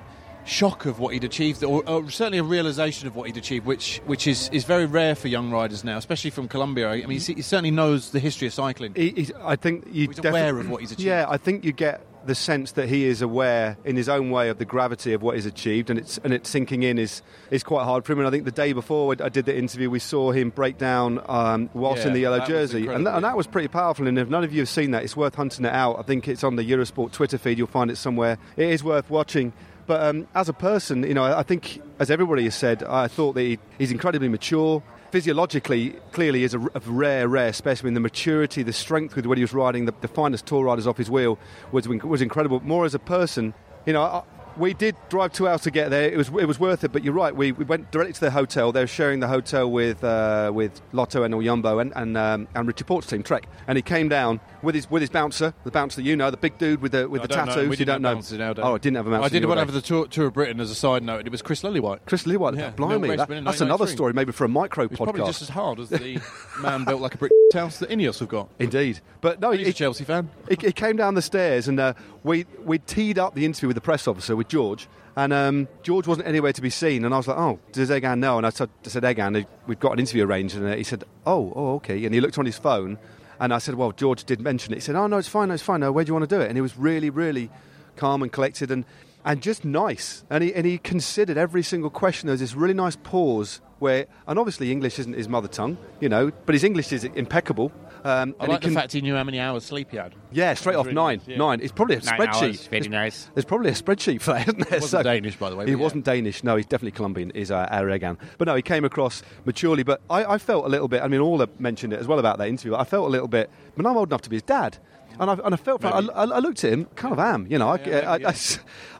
[0.48, 4.00] shock of what he'd achieved, or, or, certainly a realization of what he'd achieved, which
[4.06, 6.90] which is, is very rare for young riders now, especially from Colombia.
[6.90, 8.94] I mean, he, he certainly knows the history of cycling.
[8.94, 11.06] He, I think you he's aware of what he's achieved.
[11.06, 14.48] Yeah, I think you get the sense that he is aware in his own way
[14.48, 17.62] of the gravity of what he's achieved, and it's and it's sinking in is is
[17.62, 18.18] quite hard for him.
[18.18, 21.22] And I think the day before I did the interview, we saw him break down
[21.28, 24.06] um, whilst yeah, in the yellow jersey, and, th- and that was pretty powerful.
[24.06, 25.98] And if none of you have seen that, it's worth hunting it out.
[25.98, 27.58] I think it's on the Eurosport Twitter feed.
[27.58, 28.38] You'll find it somewhere.
[28.56, 29.52] It is worth watching.
[29.88, 33.32] But um, as a person, you know, I think, as everybody has said, I thought
[33.32, 34.82] that he, he's incredibly mature.
[35.10, 37.94] Physiologically, clearly, is a, a, rare, rare specimen.
[37.94, 40.98] The maturity, the strength with when he was riding the, the finest tour riders off
[40.98, 41.38] his wheel
[41.72, 42.60] was was incredible.
[42.60, 43.54] More as a person,
[43.86, 44.24] you know,
[44.58, 46.10] we did drive two hours to get there.
[46.10, 47.34] It was it was worth it, but you're right.
[47.34, 48.72] We, we went directly to the hotel.
[48.72, 52.66] They were sharing the hotel with uh, with Lotto and Oyumbo and and, um, and
[52.66, 53.46] Richie Porte's team, Trek.
[53.66, 56.36] And he came down with his with his bouncer, the bouncer that you know, the
[56.36, 57.52] big dude with the with I the don't know.
[57.54, 57.68] tattoos.
[57.68, 58.14] We you didn't don't know.
[58.14, 58.64] bouncers nowadays.
[58.66, 59.24] Oh, I didn't have a bouncer.
[59.26, 61.30] I did one over the tour, tour of Britain as a side note, and it
[61.30, 62.00] was Chris Lillywhite.
[62.06, 65.04] Chris Lewis, Yeah, blimey, that- that's another story, maybe for a micro He's podcast.
[65.04, 66.20] probably just as hard as the
[66.62, 68.48] man built like a brick house that Ineos have got.
[68.58, 70.28] Indeed, but no, He's a Chelsea fan.
[70.48, 71.94] He, he came down the stairs and uh,
[72.24, 76.06] we we teed up the interview with the press officer with George, and um, George
[76.06, 77.04] wasn't anywhere to be seen.
[77.04, 78.70] And I was like, "Oh, does Egan know?" And I said,
[79.04, 82.20] "Egan, we've got an interview arranged." And uh, he said, "Oh, oh, okay." And he
[82.20, 82.98] looked on his phone,
[83.40, 85.54] and I said, "Well, George did mention it." He said, "Oh no, it's fine, no,
[85.54, 85.80] it's fine.
[85.80, 87.50] No, where do you want to do it?" And he was really, really
[87.96, 88.84] calm and collected and.
[89.24, 92.28] And just nice, and he and he considered every single question.
[92.28, 96.08] There was this really nice pause where, and obviously English isn't his mother tongue, you
[96.08, 97.70] know, but his English is impeccable.
[98.04, 99.96] Um, I and like he the can, fact he knew how many hours sleep he
[99.96, 100.14] had.
[100.30, 101.18] yeah, straight off really nine.
[101.18, 101.36] nice, yeah.
[101.36, 101.60] Nine.
[101.60, 102.72] It's probably a Nine spreadsheet.
[102.72, 103.30] hours, nice.
[103.34, 104.78] There's probably a spreadsheet for that, isn't there?
[104.78, 105.76] He wasn't Danish, by the way, He yeah.
[105.78, 106.44] wasn't Danish.
[106.44, 107.30] No, he's definitely Colombian.
[107.32, 108.16] Is uh, Aragan.
[108.38, 109.82] But no, he came across maturely.
[109.82, 111.02] But I, I felt a little bit.
[111.02, 112.74] I mean, Ola mentioned it as well about that interview.
[112.76, 113.50] I felt a little bit.
[113.50, 114.78] I mean, I'm old enough to be his dad.
[115.20, 117.58] And I, and I felt, I, I, I looked at him, kind of am, you
[117.58, 117.70] know.
[117.70, 118.30] I, Yeah, I, maybe, I.
[118.30, 118.34] I,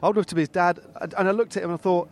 [0.03, 2.09] old enough to be his dad, and I looked at him and I thought,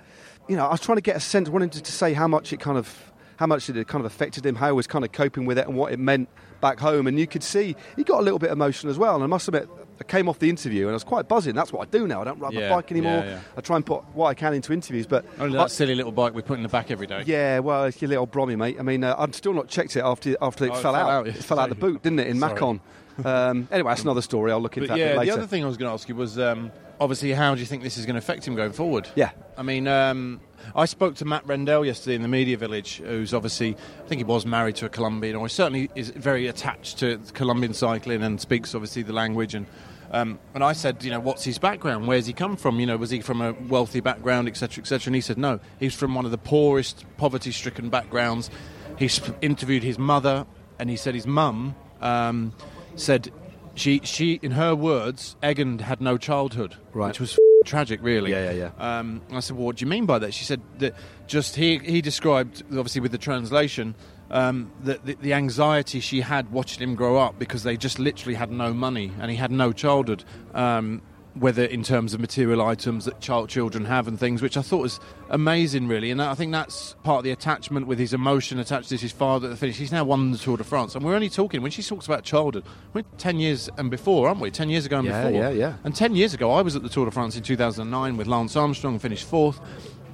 [0.47, 2.53] you know, I was trying to get a sense, wanting to, to say how much
[2.53, 5.03] it kind of, how much it had kind of affected him, how he was kind
[5.03, 6.29] of coping with it, and what it meant
[6.61, 7.07] back home.
[7.07, 9.15] And you could see he got a little bit emotional as well.
[9.15, 11.55] And I must admit, I came off the interview and I was quite buzzing.
[11.55, 12.21] That's what I do now.
[12.21, 13.13] I don't ride Yeah, my bike anymore.
[13.23, 13.39] yeah, yeah.
[13.57, 16.11] I try and put what I can into interviews, but Only I- that silly little
[16.11, 17.23] bike we put in the back every day.
[17.25, 18.77] yeah, well, it's your little Brommy, mate.
[18.79, 20.95] I mean, uh, I've still not checked it after after it Oh, it fell, fell
[20.95, 21.09] out.
[21.09, 22.53] out, It fell out the boot, didn't it, in Sorry.
[22.53, 22.79] Macon?
[23.25, 24.51] Um, anyway, that's another story.
[24.51, 26.07] I'll look into But that yeah, bit the other thing I was going to ask
[26.07, 28.71] you was um, obviously how do you think this is going to affect him going
[28.71, 29.07] forward?
[29.15, 29.31] Yeah.
[29.57, 30.39] I mean, um,
[30.75, 34.25] I spoke to Matt Rendell yesterday in the media village, who's obviously, I think he
[34.25, 38.75] was married to a Colombian, or certainly is very attached to Colombian cycling and speaks
[38.75, 39.55] obviously the language.
[39.55, 39.65] And
[40.11, 42.07] um, and I said, you know, what's his background?
[42.07, 42.79] Where's he come from?
[42.79, 45.09] You know, was he from a wealthy background, etc., etc.?
[45.09, 48.49] And he said, no, he's from one of the poorest, poverty-stricken backgrounds.
[48.97, 50.45] He sp- interviewed his mother,
[50.79, 52.53] and he said his mum um,
[52.95, 53.31] said
[53.77, 57.07] she, she, in her words, Egan had no childhood, Right.
[57.07, 58.31] which was f- tragic, really.
[58.31, 58.99] Yeah, yeah, yeah.
[58.99, 60.33] Um, I said, well, what do you mean by that?
[60.33, 60.95] She said that
[61.27, 63.95] just he, he described, obviously with the translation,
[64.29, 68.35] um, the, the, the anxiety she had watching him grow up because they just literally
[68.35, 70.23] had no money and he had no childhood.
[70.53, 71.01] Um,
[71.39, 74.81] whether in terms of material items that child children have and things, which I thought
[74.81, 76.11] was amazing, really.
[76.11, 79.47] And I think that's part of the attachment with his emotion attached to his father
[79.47, 79.77] at the finish.
[79.77, 82.23] He's now won the Tour de France, and we're only talking when she talks about
[82.23, 82.63] childhood.
[82.93, 84.51] We're ten years and before, aren't we?
[84.51, 85.39] Ten years ago and Yeah, before.
[85.41, 85.73] yeah, yeah.
[85.83, 88.55] And 10 years ago, I was at the Tour de France in 2009 with Lance
[88.55, 89.59] Armstrong finished fourth.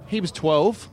[0.08, 0.90] He was 12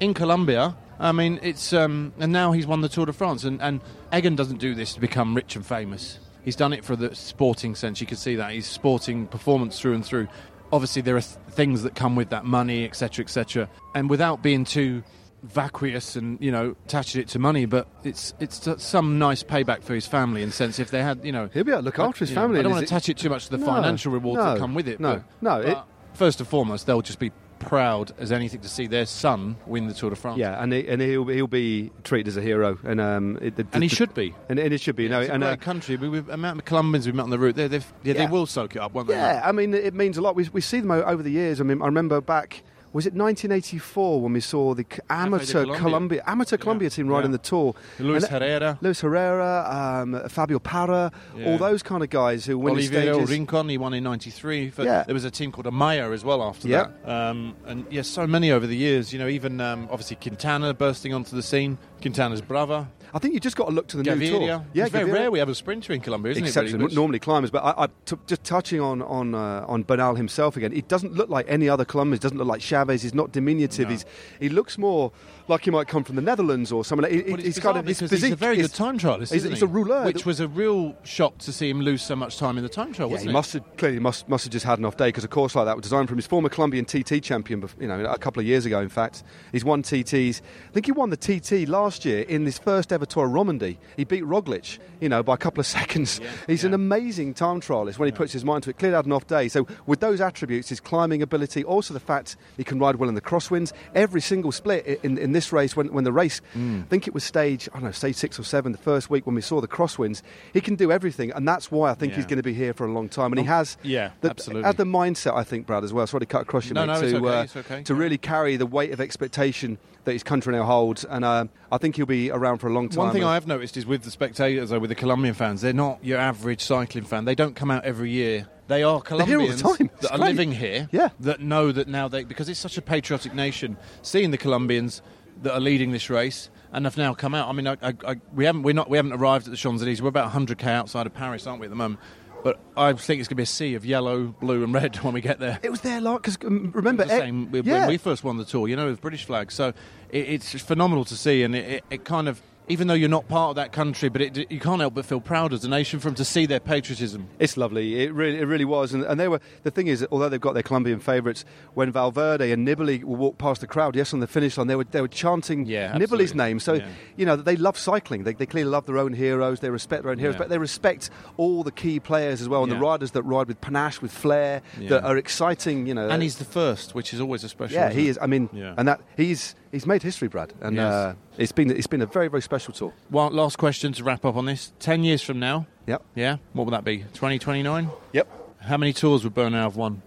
[0.00, 0.76] in Colombia.
[0.98, 1.72] I mean, it's.
[1.72, 3.44] Um, and now he's won the Tour de France.
[3.44, 3.80] And, and
[4.14, 6.18] Egan doesn't do this to become rich and famous.
[6.44, 8.00] He's done it for the sporting sense.
[8.00, 8.52] You can see that.
[8.52, 10.28] He's sporting performance through and through.
[10.72, 13.68] Obviously, there are th- things that come with that money, etc., etc.
[13.94, 15.02] And without being too
[15.42, 19.94] vacuous and you know attaching it to money, but it's it's some nice payback for
[19.94, 22.20] his family in sense if they had you know He'll be able to look after
[22.20, 22.60] his you know, family.
[22.60, 24.58] I don't want to attach it too much to the No, financial rewards no, that
[24.58, 25.00] come with it.
[25.00, 25.78] no, but, no, it-
[26.14, 29.94] first and foremost, they'll just be proud as anything to see their son win the
[29.94, 30.38] Tour de France.
[30.38, 33.66] Yeah, and he, and he'll he'll be treated as a hero, and um, it, the,
[33.72, 34.34] and he the- should be.
[34.48, 35.04] and, and it should be.
[35.04, 35.96] you know, it's a and great uh, country.
[35.96, 37.68] We, we've, amount of Colombians we've met on the route, yeah,
[38.02, 38.12] Yeah.
[38.14, 39.14] they will soak it up, won't they?
[39.14, 40.34] Yeah, I mean, it means a lot.
[40.36, 41.60] We, we see them over the years.
[41.60, 42.62] I mean, I remember back.
[42.94, 45.80] Was it 1984 when we saw the amateur Colombia.
[45.80, 47.38] Colombia amateur Colombia team riding yeah.
[47.38, 47.74] the tour?
[47.98, 51.50] Luis And- Herrera, Luis Herrera, um, Fabio Parra, Yeah.
[51.50, 53.30] all those kind of guys who win the Oliveira stages.
[53.30, 54.72] Rincon, he won in '93.
[54.78, 55.02] Yeah.
[55.02, 56.86] There was a team called Amaya as well after Yeah.
[57.04, 57.10] that.
[57.12, 59.12] Um, and yes, so many over the years.
[59.12, 61.78] You know, even um, obviously Quintana bursting onto the scene.
[62.00, 64.42] Quintana's brother, I think you just got to look to the new tour.
[64.72, 65.12] Yeah, it's very Gaviria.
[65.12, 66.76] rare we have a sprinter in Colombia, isn't Except it?
[66.76, 66.94] really?
[66.94, 70.72] Normally climbers, but I, I t- just touching on on uh, on Bernal himself again.
[70.72, 72.20] He doesn't look like any other Colombians.
[72.20, 73.02] Doesn't look like Chaves.
[73.02, 73.84] He's not diminutive.
[73.86, 73.90] No.
[73.92, 74.04] He's
[74.40, 75.12] he looks more
[75.46, 77.08] like he might come from the Netherlands or something.
[77.10, 79.30] He, Well, it's he's kind of his because he's a very good time trialist.
[79.32, 79.64] he's- he's he?
[79.64, 80.04] a rouleur.
[80.06, 82.92] which was a real shock to see him lose so much time in the time
[82.92, 83.10] trial.
[83.10, 83.32] Yeah, he it?
[83.32, 85.66] must have clearly must must have just had an off day because a course like
[85.66, 87.62] that was designed from his former Colombian TT champion.
[87.78, 88.80] You know, a couple of years ago.
[88.80, 89.22] In fact,
[89.52, 90.40] he's won TTs.
[90.68, 93.78] I think he won the TT last year in his first ever tour of Romandy.
[93.96, 96.20] He beat Roglic, you know, by a couple of seconds.
[96.46, 98.78] he's an amazing time trialist when he puts his mind to it.
[98.78, 99.48] Clearly had an off day.
[99.48, 103.14] So with those attributes, his climbing ability, also the fact he can ride well in
[103.14, 103.72] the crosswinds.
[103.94, 106.82] Every single split in, in this race, when, when the race, Mm.
[106.82, 109.26] I think it was stage, I don't know, stage six or seven, the first week
[109.26, 112.16] when we saw the crosswinds, he can do everything, and that's why I think Yeah.
[112.16, 113.32] he's going to be here for a long time.
[113.32, 114.64] And he has, yeah, the, absolutely.
[114.64, 116.06] had the mindset, I think, Brad, as well.
[116.06, 117.82] Sorry to cut across you, No, mate, no, to okay, uh, okay.
[117.84, 121.78] to really carry the weight of expectation that his country now holds, and uh, I
[121.78, 122.98] think he'll be around for a long time.
[123.04, 125.72] One thing I have noticed is with the spectators, though, with the Colombian fans, they're
[125.72, 127.24] not your average cycling fan.
[127.24, 129.90] They don't come out every year they are They're here all the Colombians.
[129.90, 130.28] It's that are great.
[130.28, 131.10] living here Yeah.
[131.20, 135.02] that know that now they because it's such a patriotic nation, seeing the Colombians
[135.42, 137.48] that are leading this race and have now come out.
[137.48, 139.82] I mean, I, I, I, we haven't we're not we haven't arrived at the Champs
[139.82, 140.00] Elysees.
[140.00, 142.00] We're about 100k outside of Paris, aren't we at the moment?
[142.44, 145.14] But I think it's going to be a sea of yellow, blue, and red when
[145.14, 145.58] we get there.
[145.62, 147.88] It was there like because um, remember the same when yeah.
[147.88, 149.54] we first won the tour, you know, with British flags.
[149.54, 149.68] So
[150.10, 153.28] it, it's phenomenal to see, and it, it, it kind of, even though you're not
[153.28, 156.00] part of that country, but it, you can't help but feel proud as a nation
[156.00, 157.28] for them to see their patriotism.
[157.38, 158.02] It's lovely.
[158.02, 158.94] It really, it really was.
[158.94, 159.40] And, and they were.
[159.64, 163.60] The thing is, although they've got their Colombian favourites, when Valverde and Nibali walked past
[163.60, 166.58] the crowd, yes, on the finish line, they were they were chanting Yeah, Nibali's name.
[166.58, 166.86] So Yeah.
[167.16, 168.24] you know they love cycling.
[168.24, 169.60] They, they clearly love their own heroes.
[169.60, 170.38] They respect their own heroes, Yeah.
[170.38, 173.60] but they respect all the key players as well, and the riders that ride with
[173.60, 175.86] panache, with flair, that are exciting.
[175.86, 177.74] You know, And he's the first, which is always a special.
[177.74, 178.10] yeah, he it?
[178.10, 178.18] is.
[178.22, 178.74] I mean, Yeah.
[178.78, 180.84] and that he's he's made history, Brad, and Yes.
[180.92, 182.92] uh, it's been it's been a very very special tour.
[183.10, 184.72] One last question to wrap up on this.
[184.78, 186.02] Ten years from now, Yep.
[186.14, 186.98] yeah, what would that be?
[187.12, 187.90] 2029?
[188.12, 188.28] Yep.
[188.60, 190.00] How many tours would Bernal have won?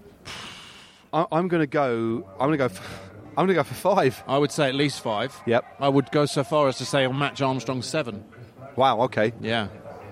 [1.13, 2.25] I, I'm going to go.
[2.39, 2.65] I'm going to go.
[2.65, 3.01] f-
[3.37, 4.23] I'm going to go for five.
[4.27, 5.35] I would say at least five.
[5.45, 5.63] Yep.
[5.79, 8.23] I would go so far as to say I'll match Armstrong seven.
[8.75, 9.01] Wow.
[9.01, 9.31] Okay.
[9.41, 9.67] Yeah.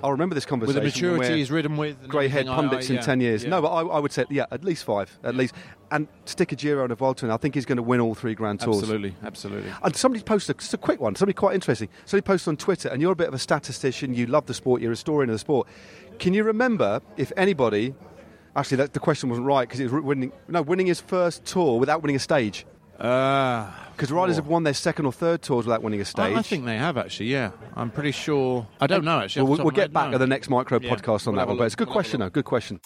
[0.06, 0.84] I'll remember this conversation.
[0.84, 2.08] With the maturity he's ridden with.
[2.08, 3.44] grey-haired everything, I- I- pundits in 10 years.
[3.44, 3.50] yeah.
[3.50, 5.56] No, but I, I would say, yeah, at least five, at least.
[5.92, 7.32] And stick a Giro and a Volta in.
[7.32, 8.78] I think he's going to win all three Grand Tours.
[8.78, 9.72] Absolutely, absolutely.
[9.84, 11.90] And somebody posted, just a quick one, somebody quite interesting.
[12.06, 14.82] Somebody posted on Twitter, and you're a bit of a statistician, you love the sport,
[14.82, 15.68] you're a historian of the sport.
[16.20, 17.94] Can you remember if anybody,
[18.56, 21.80] actually, that, the question wasn't right because it was winning, no, winning his first tour
[21.80, 22.66] without winning a stage?
[23.00, 26.34] Uh, Because riders have won their second or third tours without winning a stage.
[26.36, 27.28] I, I think they have actually.
[27.28, 28.68] Yeah, I'm pretty sure.
[28.80, 29.44] I don't know actually.
[29.44, 30.16] Well, off we'll, we'll get back no.
[30.16, 30.94] at the next micro Yeah.
[30.96, 31.58] podcast on We'll that have a one.
[31.60, 32.30] But it's a good We'll have a question, though.
[32.30, 32.80] Good question.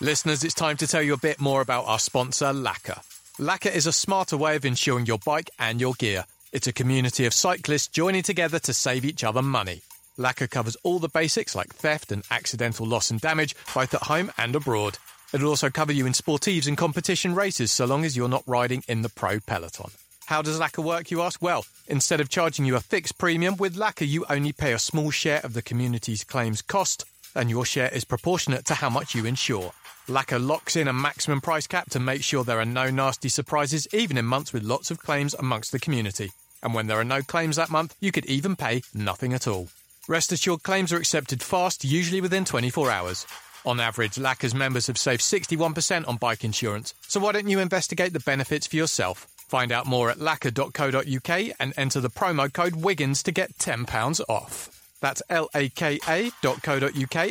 [0.00, 3.02] Listeners, it's time to tell you a bit more about our sponsor, Laka.
[3.38, 6.24] Laka is a smarter way of insuring your bike and your gear.
[6.52, 9.82] It's a community of cyclists joining together to save each other money.
[10.18, 14.30] Laka covers all the basics like theft and accidental loss and damage, both at home
[14.36, 14.98] and abroad.
[15.32, 18.84] It'll also cover you in sportives and competition races so long as you're not riding
[18.86, 19.90] in the pro peloton.
[20.26, 21.40] How does Laka work, you ask?
[21.42, 25.10] Well, instead of charging you a fixed premium, with Laka you only pay a small
[25.10, 29.24] share of the community's claims cost, and your share is proportionate to how much you
[29.24, 29.72] insure.
[30.08, 33.88] Laka locks in a maximum price cap to make sure there are no nasty surprises,
[33.92, 36.30] even in months with lots of claims amongst the community.
[36.62, 39.68] And when there are no claims that month, you could even pay nothing at all.
[40.08, 43.26] Rest assured, claims are accepted fast, usually within 24 hours.
[43.64, 48.12] On average, Laka's members have saved 61% on bike insurance, so why don't you investigate
[48.12, 49.28] the benefits for yourself?
[49.48, 54.68] Find out more at laka.co.uk and enter the promo code WIGGINS to get £10 off.
[55.00, 56.52] That's L-A-K-A.co.uk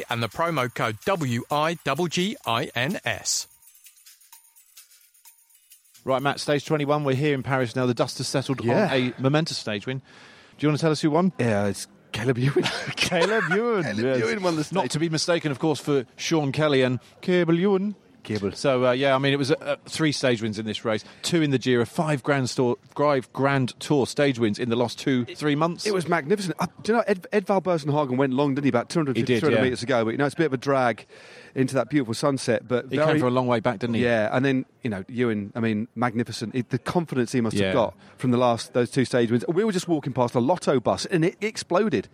[0.10, 1.48] and the promo code W-I-G-G-I-N-S.
[6.04, 6.39] Right, Matt.
[6.39, 7.04] Stage 21.
[7.04, 7.86] We're here in Paris now.
[7.86, 8.86] The dust has settled Yeah.
[8.86, 10.00] on a momentous stage win.
[10.00, 10.04] Do
[10.65, 11.32] you want to tell us who won?
[11.39, 11.88] Yeah, it's
[12.21, 12.63] Caleb Ewan.
[12.95, 13.84] Caleb Ewan.
[13.84, 14.67] Caleb Ewan won the.
[14.71, 17.95] Not to be mistaken, of course, for Sean Kelly and Caleb Ewan.
[18.24, 18.52] Cable.
[18.52, 21.04] So uh, yeah, I mean it was uh, uh, three stage wins in this race,
[21.24, 25.00] two in the Giro, five Grand Tour, five Grand Tour stage wins in the last
[25.00, 25.86] two, three months.
[25.86, 26.56] It was magnificent.
[26.60, 28.69] Uh, do you know, Ed, Ed Valbersenhagen went long, didn't he?
[28.69, 29.63] About 200, He did, 300 yeah.
[29.63, 30.06] metres ago.
[30.06, 31.06] But, you know, it's a bit of a drag
[31.56, 32.68] into that beautiful sunset.
[32.68, 34.04] But He very, came for a long way back, didn't he?
[34.04, 36.56] Yeah, and then, you know, Ewan, I mean, magnificent.
[36.56, 37.68] It, the confidence he must Yeah.
[37.68, 39.44] have got from the last, those two stage wins.
[39.48, 42.08] We were just walking past a lotto bus and it exploded.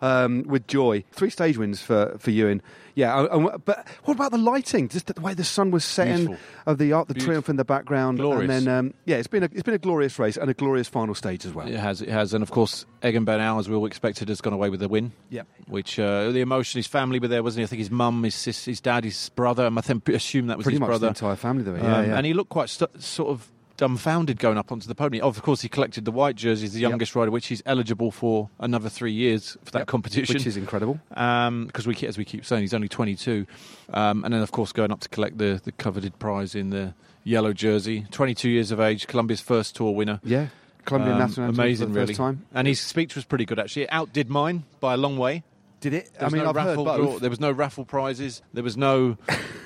[0.00, 2.60] Um, with joy, three stage wins for for Ewan.
[2.96, 4.88] Yeah, uh, uh, but what about the lighting?
[4.88, 6.38] Just the way the sun was setting, Beautiful.
[6.66, 7.34] of the Arc de Beautiful.
[7.34, 8.50] Triomphe in the background, Glorious.
[8.50, 10.88] and then um, yeah, it's been a it's been a glorious race and a glorious
[10.88, 11.68] final stage as well.
[11.68, 14.52] It has, it has, and of course, Egan Bernal, as we all expected, has gone
[14.52, 15.12] away with the win.
[15.30, 15.46] Yep.
[15.68, 17.62] Which uh, the emotion, his family were there, wasn't he?
[17.62, 19.70] I think his mum, his sis, his dad, his brother.
[19.74, 21.06] I think assume that was Pretty his much brother.
[21.06, 21.74] the entire family, though.
[21.76, 22.16] Yeah, Um, yeah.
[22.16, 25.24] And he looked quite stu- sort of dumbfounded going up onto the podium.
[25.24, 26.90] Of course, he collected the white jersey, he's the Yep.
[26.90, 29.86] youngest rider, which he's eligible for another three years for that Yep.
[29.88, 30.34] competition.
[30.34, 31.00] which is incredible.
[31.08, 33.46] because we, as we keep saying, he's only 22,
[33.92, 36.94] um, and then of course going up to collect the, the coveted prize in the
[37.24, 38.06] yellow jersey.
[38.10, 40.20] 22 years of age, Colombia's first tour winner.
[40.22, 40.48] Yeah,
[40.84, 42.06] Colombian Um, national amazing, for the really.
[42.08, 42.42] first time.
[42.54, 43.82] And his speech was pretty good actually.
[43.82, 45.42] It outdid mine by a long way.
[45.82, 46.12] Did it?
[46.14, 47.20] There was I mean, no I've heard both.
[47.20, 48.40] There was no raffle prizes.
[48.54, 49.16] There was no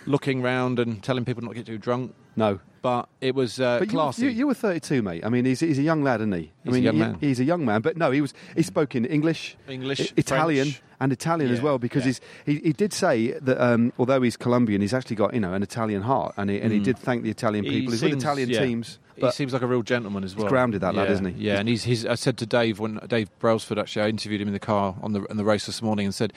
[0.07, 2.15] looking round and telling people not to get too drunk.
[2.37, 4.23] No, But it was uh, but you, classy.
[4.23, 5.25] you, you were 32, mate.
[5.27, 6.53] I mean, he's, he's a young lad, isn't he?
[6.63, 7.17] He's I a mean, young he- man.
[7.21, 7.81] he's a young man.
[7.81, 8.33] But no, he was.
[8.55, 10.83] He spoke in English, English, I- Italian, French.
[11.01, 12.07] and Italian as well because yeah.
[12.07, 15.53] he's, he he did say that um, although he's Colombian, he's actually got you know
[15.53, 17.71] an Italian heart, and he, and he did thank the Italian Mm.
[17.71, 17.93] He people.
[17.93, 18.61] He's with Italian yeah.
[18.65, 19.01] teams.
[19.17, 20.49] he seems like a real gentleman as well.
[20.49, 21.45] grounded, that lad, isn't he?
[21.45, 22.07] Yeah, and he's, he's.
[22.07, 25.13] I said to Dave when Dave Brailsford actually, I interviewed him in the car on
[25.13, 26.33] the on the race this morning and said.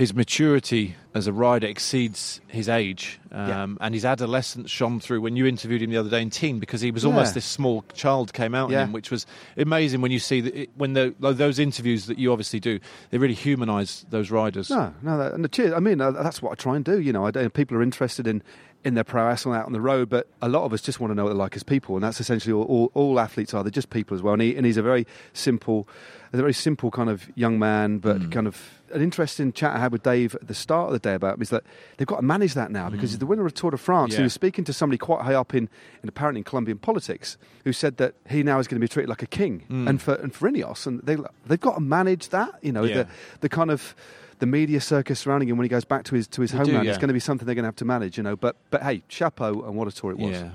[0.00, 3.66] His maturity as a rider exceeds his age, um, Yeah.
[3.86, 6.80] and his adolescence shone through when you interviewed him the other day in Teen because
[6.80, 8.80] he was almost this small child came out Yeah.
[8.80, 9.26] in him, which was
[9.58, 13.18] amazing when you see that it, when the, those interviews that you obviously do, they
[13.18, 14.70] really humanise those riders.
[14.70, 15.74] No, no, that, and the cheers.
[15.74, 16.98] I mean, uh, that's what I try and do.
[16.98, 18.42] You know, I, don't- people are interested in
[18.82, 21.10] in their prowess and out on the road, but a lot of us just want
[21.10, 23.62] to know what they're like as people, and that's essentially all, all, all athletes are.
[23.62, 24.32] They're just people as well.
[24.32, 25.86] And, he, and he's a very simple,
[26.32, 28.32] a very simple kind of young man, but Mm.
[28.32, 31.14] kind of an interesting chat I had with Dave at the start of the day
[31.14, 31.64] about him is that
[31.96, 34.10] they've got to manage that now because he's the winner of Tour de France.
[34.10, 34.12] Mm.
[34.14, 34.16] Yeah.
[34.18, 35.68] He was speaking to somebody quite high up in,
[36.02, 39.08] in apparently in Colombian politics who said that he now is going to be treated
[39.08, 42.50] like a king, and for and for Ineos, and they they've got to manage that.
[42.62, 42.88] You know, Mm.
[42.88, 42.94] Yeah.
[43.02, 43.08] the
[43.40, 43.94] the kind of
[44.38, 46.64] the media circus surrounding him when he goes back to his to his They do,
[46.64, 46.86] homeland.
[46.86, 46.90] yeah.
[46.92, 48.36] It's going to be something they're going to have to manage, you know.
[48.36, 50.32] But but hey, chapeau and what a tour it was.
[50.32, 50.50] Yeah.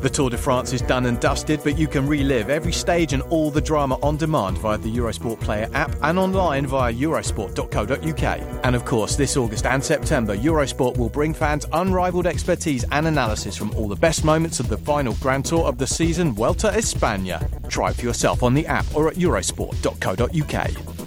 [0.00, 3.22] The Tour de France is done and dusted, but you can relive every stage and
[3.24, 8.40] all the drama on demand via the Eurosport Player app and online via eurosport.co.uk.
[8.64, 13.58] And of course, this August and September, Eurosport will bring fans unrivaled expertise and analysis
[13.58, 17.38] from all the best moments of the final Grand Tour of the season, Vuelta España.
[17.68, 20.99] Try it for yourself on the app or at eurosport.co.uk.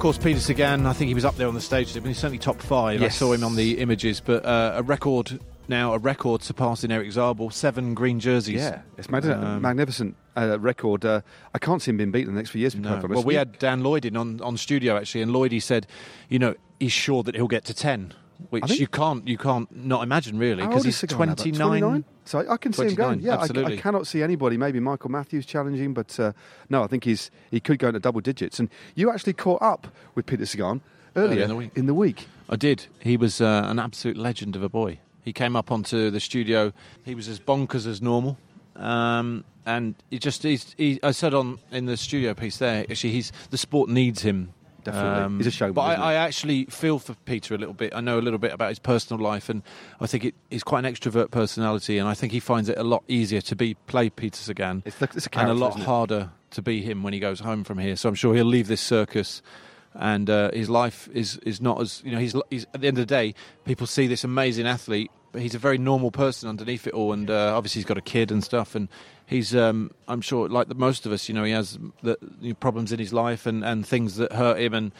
[0.00, 2.38] course, Peter Sagan, I think he was up there on the stage, but he's certainly
[2.38, 3.00] top five.
[3.00, 3.16] Yes.
[3.16, 7.12] I saw him on the images, but uh, a record now, a record surpassing Erik
[7.12, 8.56] Zabel, seven green jerseys.
[8.56, 11.04] Yeah, it's magni- Um, magnificent uh, record.
[11.04, 11.20] Uh,
[11.54, 12.74] I can't see him being beaten in the next few years.
[12.74, 13.00] No.
[13.06, 15.86] Well, we had Dan Lloyd in on, on studio actually, and Lloyd he said,
[16.28, 18.14] you know, he's sure that he'll get to ten,
[18.50, 21.80] which think- you can't you can't not imagine really because he's Sagan now, about twenty
[21.80, 22.04] nine.
[22.24, 23.20] So I, I can see him going.
[23.20, 24.56] Yeah, I- I, cannot see anybody.
[24.56, 26.32] Maybe Michael Matthews challenging, but uh,
[26.68, 28.58] no, I think he's he could go into double digits.
[28.58, 30.80] And you actually caught up with Peter Sagan
[31.16, 31.70] earlier in the week.
[31.74, 32.28] In the week.
[32.48, 32.86] I did.
[32.98, 34.98] He was uh, an absolute legend of a boy.
[35.22, 36.72] He came up onto the studio.
[37.04, 38.38] He was as bonkers as normal,
[38.76, 42.86] um, and he just he's, he, I said on in the studio piece there.
[42.90, 44.54] Actually, he's the sport needs him.
[44.86, 45.36] Um, Definitely.
[45.38, 45.82] He's a showman, But?
[45.82, 47.94] I, I actually feel for Peter a little bit.
[47.94, 49.62] I know a little bit about his personal life, and
[50.00, 52.84] I think it, he's quite an extrovert personality, and I think he finds it a
[52.84, 56.62] lot easier to be play Peter Sagan It's, it's a and a lot harder to
[56.62, 57.96] be him when he goes home from here.
[57.96, 59.42] So I'm sure he'll leave this circus,
[59.94, 62.18] and uh, his life is is not as you know.
[62.18, 65.58] He's, he's at the end of the day, people see this amazing athlete, he's a
[65.58, 68.74] very normal person underneath it all, and uh, obviously he's got a kid and stuff,
[68.74, 68.88] and
[69.26, 72.16] he's um, I'm sure like the, most of us, you know, he has the,
[72.60, 74.92] problems in his life and and things that hurt him and.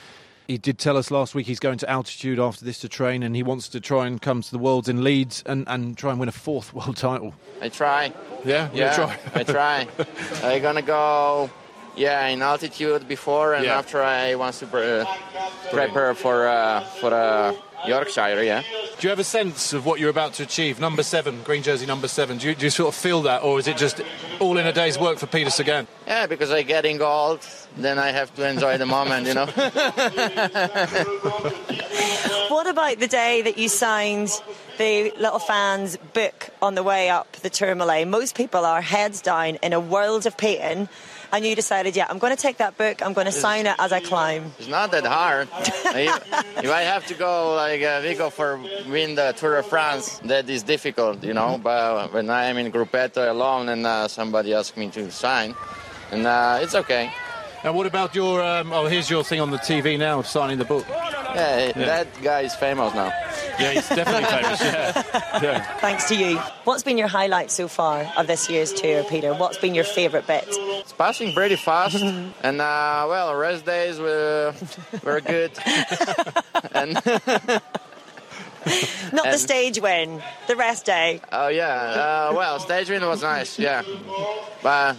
[0.48, 3.36] He did tell us last week he's going to altitude after this to train, and
[3.36, 6.18] he wants to try and come to the Worlds in Leeds and, and try and
[6.18, 7.34] win a fourth world title.
[7.62, 8.12] I try.
[8.44, 9.16] Yeah, Yeah, try.
[9.36, 9.86] I try.
[10.42, 11.48] I'm gonna go,
[11.94, 13.78] yeah, in altitude before, and Yeah.
[13.78, 15.04] after I want to pre-
[15.70, 17.52] prepare for uh, for uh,
[17.86, 18.42] Yorkshire.
[18.42, 18.62] Yeah.
[18.98, 20.80] Do you have a sense of what you're about to achieve?
[20.80, 22.38] Number seven, green jersey number seven.
[22.38, 24.00] Do you, do you sort of feel that, or is it just
[24.38, 25.86] all in a day's work for Peter Sagan?
[26.06, 27.40] Yeah, because I'm getting old,
[27.76, 29.46] then I have to enjoy the moment, you know.
[32.50, 34.28] What about the day that you signed
[34.76, 38.08] the Little Fans book on the way up the Tourmalet?
[38.08, 40.88] Most people are heads down in a world of pain,
[41.32, 43.76] and you decided, yeah, I'm going to take that book, I'm going to sign it
[43.78, 44.52] as I climb.
[44.58, 45.48] It's not that hard.
[45.58, 49.66] if, if I have to go like uh, we go for win the Tour of
[49.66, 51.58] France, that is difficult, you know.
[51.62, 55.54] But when I am in Gruppetto alone and uh, somebody asks me to sign,
[56.10, 57.12] and uh, it's okay.
[57.62, 58.42] And what about your?
[58.42, 60.86] Um, oh, here's your thing on the TV now, signing the book.
[60.88, 63.12] Yeah, that guy is famous now.
[63.58, 64.60] Yeah, he's definitely famous.
[64.62, 65.78] Yeah, yeah.
[65.78, 66.38] Thanks to you.
[66.64, 69.34] What's been your highlight so far of this year's tour, Peter?
[69.34, 70.48] What's been your favourite bit?
[71.00, 71.96] Passing pretty fast,
[72.42, 74.52] and uh, well, rest days were
[75.02, 75.50] were good.
[76.74, 77.00] and
[79.12, 81.20] Not the stage win, the rest day.
[81.32, 83.58] oh yeah, uh, well, stage win was nice.
[83.58, 83.82] Yeah,
[84.62, 84.96] but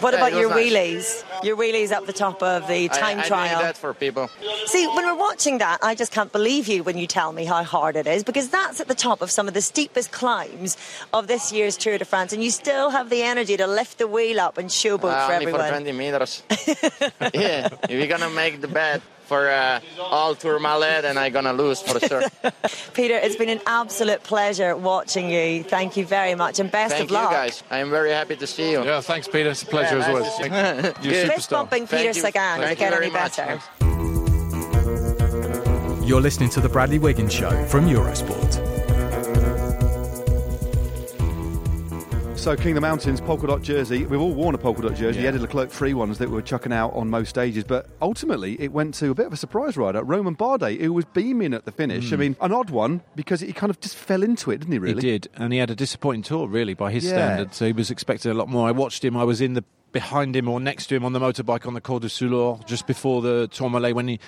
[0.00, 0.72] What Yeah, about your nice.
[0.72, 1.24] wheelies?
[1.44, 3.56] Your wheelies up the top of the time I, I trial.
[3.58, 4.28] need that for people.
[4.66, 7.62] See, when we're watching that, I just can't believe you when you tell me how
[7.62, 10.76] hard it is because that's at the top of some of the steepest climbs
[11.12, 14.08] of this year's Tour de France, and you still have the energy to lift the
[14.08, 15.68] wheel up and showboat Uh, for only for everyone.
[15.84, 16.42] 20 meters.
[17.34, 21.80] yeah, if you're gonna make the bet for uh, all Tourmalet, and I'm gonna lose
[21.80, 22.22] for sure.
[22.92, 25.64] Peter, it's been an absolute pleasure watching you.
[25.64, 27.30] Thank you very much, and best Thank of you luck.
[27.30, 27.62] guys.
[27.70, 28.84] I am very happy to see you.
[28.84, 29.48] Yeah, thanks, Peter.
[29.48, 30.92] It's a pleasure Yeah, as nice well.
[30.92, 31.10] to you.
[31.10, 31.50] You're a Fist superstar.
[31.50, 32.22] bumping Peter Thank you.
[32.22, 33.38] Sagan to Thank get very any much.
[36.06, 38.71] You're listening to The Bradley Wiggins Show from Eurosport.
[42.42, 44.04] So King of the Mountains polka dot jersey.
[44.04, 45.20] We've all worn a polka dot jersey.
[45.20, 45.30] Yeah.
[45.30, 48.60] The Eddie Leclerc free ones that we were chucking out on most stages, but ultimately
[48.60, 51.66] it went to a bit of a surprise rider, Romain Bardet, who was beaming at
[51.66, 52.12] the finish.
[52.12, 54.78] I mean, an odd one because he kind of just fell into it, didn't he?
[54.80, 54.94] Really?
[54.96, 57.10] He did, and he had a disappointing tour, really, by his Yeah.
[57.10, 57.56] standards.
[57.58, 58.66] So he was expecting a lot more.
[58.66, 59.16] I watched him.
[59.16, 61.80] I was in the behind him or next to him on the motorbike on the
[61.80, 64.18] Col du Soulor just before the Tourmalet when he.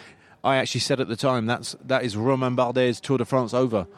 [0.44, 3.88] I actually said at the time that's that is Romain Bardet's Tour de France over,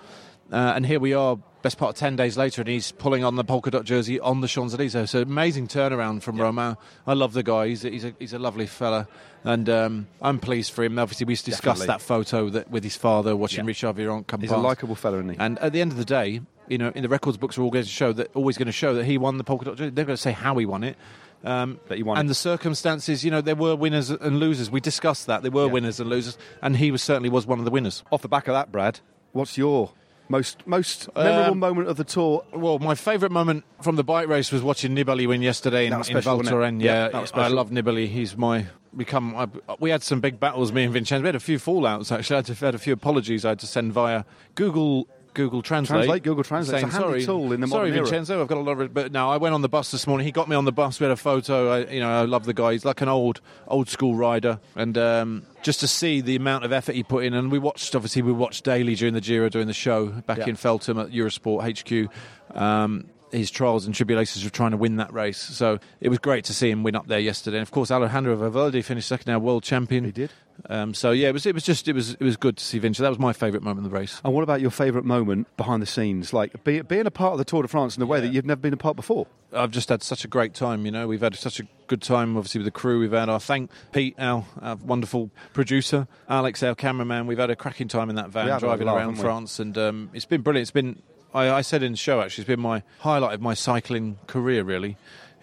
[0.50, 3.34] uh, and here we are, best part of ten days later, and he's pulling on
[3.34, 5.10] the polka dot jersey on the Champs Elysees.
[5.10, 6.76] So amazing turnaround from Romain.
[7.08, 7.66] I love the guy.
[7.66, 9.08] He's a, he's a, he's a lovely fella,
[9.42, 10.96] and um, I'm pleased for him.
[10.96, 11.86] Obviously, we discussed Definitely.
[11.88, 13.68] that photo that with his father watching Yeah.
[13.68, 15.36] Richard Virenque come He's a likable fella, isn't he?
[15.40, 17.70] And at the end of the day, you know, in the records books are all
[17.72, 19.76] going to show that always going to show that he won the polka dot.
[19.76, 19.90] jersey.
[19.90, 20.96] They're going to say how he won it.
[21.44, 22.28] Um, But he won and it.
[22.28, 24.70] the circumstances, you know, there were winners and losers.
[24.70, 25.72] We discussed that there were Yeah.
[25.72, 28.04] winners and losers, and he was certainly was one of the winners.
[28.12, 29.00] Off the back of that, Brad,
[29.32, 29.90] what's your
[30.28, 32.44] most most memorable Um, moment of the tour?
[32.52, 36.02] Well, my favourite moment from the bike race was watching Nibali win yesterday in, in
[36.04, 36.46] special, it?
[36.46, 36.82] Thorens.
[36.82, 38.08] Yeah, Yeah, I love Nibali.
[38.08, 38.66] He's my
[38.96, 39.36] become.
[39.36, 39.48] I,
[39.78, 41.22] we had some big battles, me and Vincenzo.
[41.22, 42.34] We had a few fallouts actually.
[42.34, 43.44] I had, to, had a few apologies.
[43.44, 44.24] I had to send via
[44.54, 45.08] Google.
[45.36, 45.98] Google Translate.
[45.98, 46.82] Translate, Google Translate.
[46.82, 48.40] It's Saying, a handy sorry, tool in the sorry, modern era." Vincenzo.
[48.42, 48.92] I've got a lot of it.
[48.94, 50.24] But no, I went on the bus this morning.
[50.26, 50.98] He got me on the bus.
[50.98, 51.70] We had a photo.
[51.70, 52.72] I, you know, I love the guy.
[52.72, 54.58] He's like an old, old school rider.
[54.74, 57.94] And um, just to see the amount of effort he put in, and we watched.
[57.94, 60.48] Obviously, we watched daily during the Giro, during the show back Yeah.
[60.48, 62.10] in Feltham at Eurosport HQ.
[62.56, 65.38] Um, his trials and tribulations of trying to win that race.
[65.38, 67.58] So it was great to see him win up there yesterday.
[67.58, 70.04] And of course, Alejandro Valverde finished second, now world champion.
[70.04, 70.32] He did.
[70.70, 71.44] Um, so yeah, it was.
[71.44, 71.86] It was just.
[71.86, 72.14] It was.
[72.14, 73.02] It was good to see Vinci.
[73.02, 74.22] That was my favourite moment of the race.
[74.24, 77.38] And what about your favourite moment behind the scenes, like be, being a part of
[77.38, 79.26] the Tour de France in a way that you've never been a part before?
[79.52, 80.86] I've just had such a great time.
[80.86, 82.38] You know, we've had such a good time.
[82.38, 86.74] Obviously, with the crew, we've had our thank Pete, our, our wonderful producer, Alex, our
[86.74, 87.26] cameraman.
[87.26, 89.16] We've had a cracking time in that van We have had a driving around?
[89.16, 90.62] France, and um, it's been brilliant.
[90.62, 91.02] It's been.
[91.36, 94.62] I, I said in the show actually, it's been my highlight of my cycling career.
[94.62, 94.96] Really,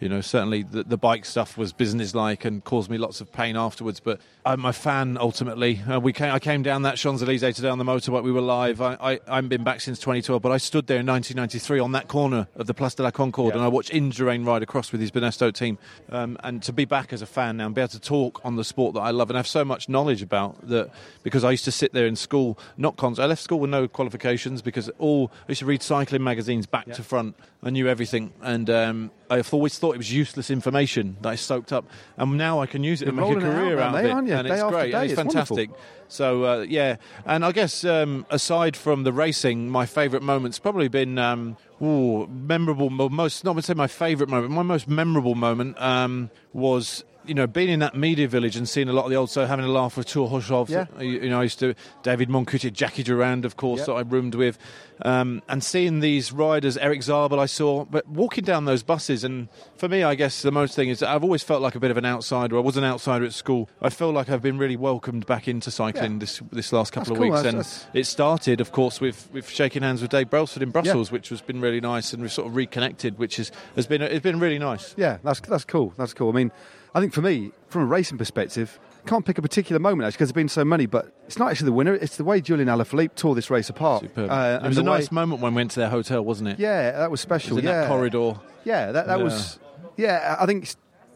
[0.03, 3.55] you know, certainly the, the bike stuff was business-like and caused me lots of pain
[3.55, 4.01] afterwards.
[4.01, 5.79] But I'm a fan ultimately.
[5.89, 8.21] Uh, we came, I came down that Champs Elysees today on the motorbike.
[8.21, 8.81] We were live.
[8.81, 11.93] I, I, I haven't been back since 2012, but I stood there in 1993 on
[11.93, 14.99] that corner of the Place de la Concorde, and I watched Indurain ride across with
[14.99, 15.77] his Banesto team.
[16.11, 18.57] Um, and to be back as a fan now and be able to talk on
[18.57, 20.91] the sport that I love and have so much knowledge about that,
[21.23, 23.19] because I used to sit there in school, not cons.
[23.19, 26.87] I left school with no qualifications because all I used to read cycling magazines back
[26.87, 27.37] to front.
[27.65, 31.71] I knew everything, and um, I've always thought it was useless information that I soaked
[31.71, 31.85] up,
[32.17, 34.05] and now I can use it You're to make a out career now, out, of
[34.05, 34.93] it, and Day it's great.
[34.93, 35.57] and it's, it's wonderful.
[35.57, 35.69] fantastic.
[36.07, 40.87] So uh, yeah, and I guess um, aside from the racing, my favourite moment's probably
[40.87, 42.89] been um, ooh, memorable.
[42.89, 44.51] Most not to say my favourite moment.
[44.51, 47.03] My most memorable moment um, was.
[47.25, 49.45] You know, being in that media village and seeing a lot of the old, so
[49.45, 50.69] having a laugh with Thor Hushovd.
[50.69, 50.85] Yeah.
[50.99, 53.87] You, you know, I used to David Moncoutié, Jacky Durand, of course, Yep.
[53.87, 54.57] that I roomed with,
[55.03, 59.47] um, and seeing these riders, Erik Zabel, I saw, but walking down those buses, and
[59.77, 61.91] for me, I guess the most thing is that I've always felt like a bit
[61.91, 62.57] of an outsider.
[62.57, 63.69] I was an outsider at school.
[63.81, 66.19] I feel like I've been really welcomed back into cycling Yeah.
[66.19, 67.25] this this last couple That's of cool.
[67.31, 70.61] weeks, That's- and that's- it started, of course, with with shaking hands with Dave Brailsford
[70.63, 73.87] in Brussels, which has been really nice, and we've sort of reconnected, which is, has
[73.87, 74.93] been it's been really nice.
[74.97, 75.93] Yeah, that's that's cool.
[75.97, 76.29] That's cool.
[76.29, 76.51] I mean,
[76.95, 80.29] I think for me, from a racing perspective, can't pick a particular moment actually because
[80.29, 80.85] there's been so many.
[80.85, 84.03] But it's not actually the winner; it's the way Julian Alaphilippe tore this race apart.
[84.17, 86.59] Uh, it was a way- nice moment when we went to their hotel, wasn't it?
[86.59, 87.55] Yeah, that was special.
[87.55, 88.35] was yeah, that corridor.
[88.63, 89.23] Yeah, that, that Yeah.
[89.23, 89.59] was.
[89.97, 90.69] Yeah, I think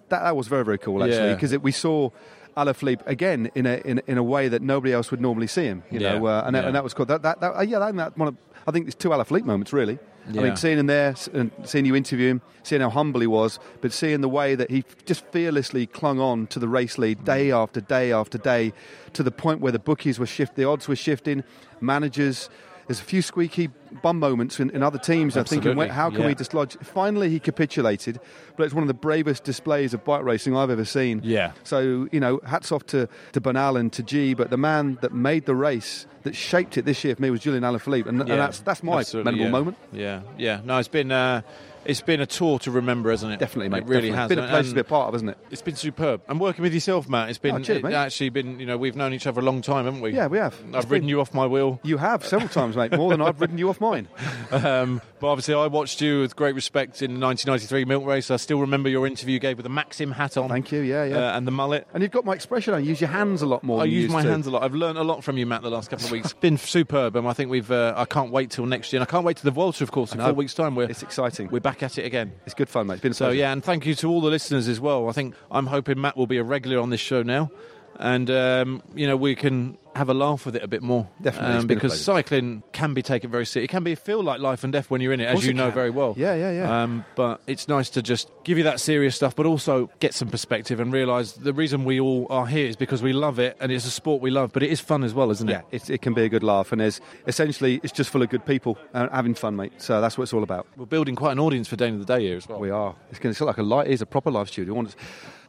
[0.10, 1.34] that that was very very cool actually Yeah.
[1.36, 2.10] because we saw.
[2.58, 5.84] Alaphilippe again in a in, in a way that nobody else would normally see him,
[5.92, 6.66] you know, uh, and, that, yeah.
[6.66, 7.06] and that was cool.
[7.06, 9.72] That, that, that uh, yeah, that, that one of, I think there's two Alaphilippe moments
[9.72, 10.00] really.
[10.28, 13.60] I mean, seeing him there and seeing you interview him, seeing how humble he was,
[13.82, 17.50] but seeing the way that he just fearlessly clung on to the race lead day
[17.50, 17.56] mm.
[17.56, 18.74] after day after day,
[19.14, 21.44] to the point where the bookies were shift, the odds were shifting,
[21.80, 22.50] managers.
[22.88, 23.70] There's a few squeaky
[24.02, 25.38] bum moments in, in other teams.
[25.38, 26.78] I think, how can we dislodge?
[26.82, 28.20] Finally, he capitulated,
[28.56, 31.22] but it's one of the bravest displays of bike racing I've ever seen.
[31.24, 31.52] Yeah.
[31.64, 35.14] So you know, hats off to to Bernal and to G, but the man that
[35.14, 38.30] made the race, that shaped it this year for me was Julian Alaphilippe, and, and
[38.30, 39.50] that's that's my memorable yeah.
[39.50, 39.78] moment.
[39.92, 40.62] Yeah, yeah.
[40.64, 41.42] No, it's been uh,
[41.86, 43.40] it's been a tour to remember, hasn't it?
[43.40, 43.84] Definitely, mate.
[43.84, 44.18] It really definitely.
[44.18, 44.30] has.
[44.30, 45.38] Been a pleasure to be a part of, isn't it?
[45.52, 46.22] It's been superb.
[46.28, 47.30] And working with yourself, Matt.
[47.30, 48.60] It's been Oh, cheers, it- actually been.
[48.60, 50.12] You know, we've known each other a long time, haven't we?
[50.12, 50.54] Yeah, we have.
[50.70, 51.80] I've It's ridden been- you off my wheel.
[51.84, 52.92] You have several times, mate.
[52.92, 54.08] More than I've ridden you off mine.
[54.52, 58.32] Um, but obviously, I watched you with great respect in the 1993 Milk Race.
[58.32, 60.50] I still remember your interview you gave with the Maxim hat on.
[60.50, 60.82] Thank you.
[60.82, 61.18] Yeah, yeah.
[61.34, 61.88] Uh, and the mullet.
[61.94, 62.84] and you've got my expression on.
[62.86, 63.82] Use your hands a lot more.
[63.82, 64.30] I use my to.
[64.30, 64.64] hands a lot.
[64.64, 66.26] I've learned a lot from you, Matt, the last couple of weeks.
[66.32, 67.70] It's been superb, and I think we've.
[67.72, 69.92] Uh, I can't wait till next year, and I can't wait to the Vuelta, of
[69.92, 70.76] course, in four weeks' time.
[70.76, 71.50] We're It's exciting.
[71.50, 72.34] we're back at it again.
[72.46, 72.96] It's good fun, mate.
[72.96, 75.10] It's been So yeah, and thank you to all the listeners as well.
[75.10, 77.52] I think I'm hoping Matt will be a regular on this show now,
[78.00, 81.08] and um, you know we can have a laugh with it a bit more.
[81.24, 83.64] Definitely, Um, because cycling can be taken very seriously.
[83.66, 85.56] It can be feel like life and death when you're in it, as you it
[85.56, 85.74] know can.
[85.74, 86.14] very well.
[86.16, 86.84] Yeah, yeah, yeah.
[86.84, 90.30] Um, but it's nice to just give you that serious stuff, but also get some
[90.30, 93.72] perspective and realise the reason we all are here is because we love it and
[93.72, 95.54] it's a sport we love, but it is fun as well, isn't it?
[95.54, 98.30] Yeah, it, it can be a good laugh, and there's essentially it's just full of
[98.30, 99.74] good people uh, having fun, mate.
[99.82, 100.68] So that's what it's all about.
[100.78, 102.60] We're building quite an audience for Day of the Day here as well.
[102.60, 102.94] We are.
[103.10, 103.88] It's going to look like a light.
[103.88, 104.76] It's a proper live studio.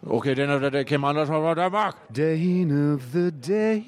[0.02, 1.16] We want Okay, Dane of the Day came on.
[1.16, 1.96] let's talk about Denmark.
[2.12, 3.80] Dane of the Day.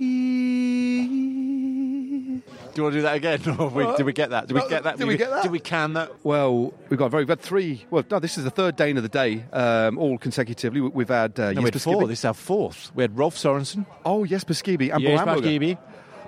[2.72, 3.40] Do you want to do that again?
[3.58, 4.46] Or we, did we get that?
[4.46, 4.96] Did we get that?
[4.96, 5.42] did we get that?
[5.42, 6.11] Did we can that?
[6.24, 7.84] Well, we've got very, we've had three.
[7.90, 10.80] Well, no, this is the third Dane of the Day, um, all consecutively.
[10.80, 12.02] We- We've had uh, No, we had Jesper four.
[12.02, 12.08] Skibby.
[12.08, 12.92] This is our fourth.
[12.94, 13.86] We had Rolf Sorensen.
[14.04, 15.48] Oh, Jesper Skibby and Bo Jesper Hamburger.
[15.48, 15.78] Skibby.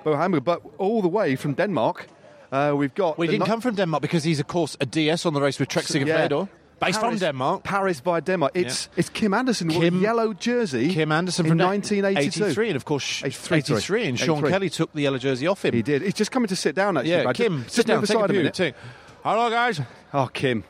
[0.03, 2.07] Bo Hamburger, but all the way from Denmark.
[2.51, 3.17] Uh, we've got.
[3.17, 5.41] Well, the didn't no- come from Denmark because he's, of course, a DS on the
[5.41, 6.29] race with Trek Segafredo.
[6.39, 7.63] But he's from Paris- Denmark.
[7.63, 8.51] Paris by Denmark.
[8.55, 10.93] It's it's Kim Andersen with a yellow jersey.
[10.93, 12.45] Kim Andersen from 1982.
[12.45, 14.07] 83, and of course 83, 83, sorry.
[14.07, 14.49] and Sean 83.
[14.51, 15.73] Kelly took the yellow jersey off him.
[15.73, 16.01] He did.
[16.01, 16.97] He's just coming to sit down.
[16.97, 17.33] Actually, yeah.
[17.33, 18.51] Kim, Just- sit just down, take a a.
[18.51, 18.75] Take-
[19.23, 19.79] Hello, guys.
[20.13, 20.63] Oh, Kim.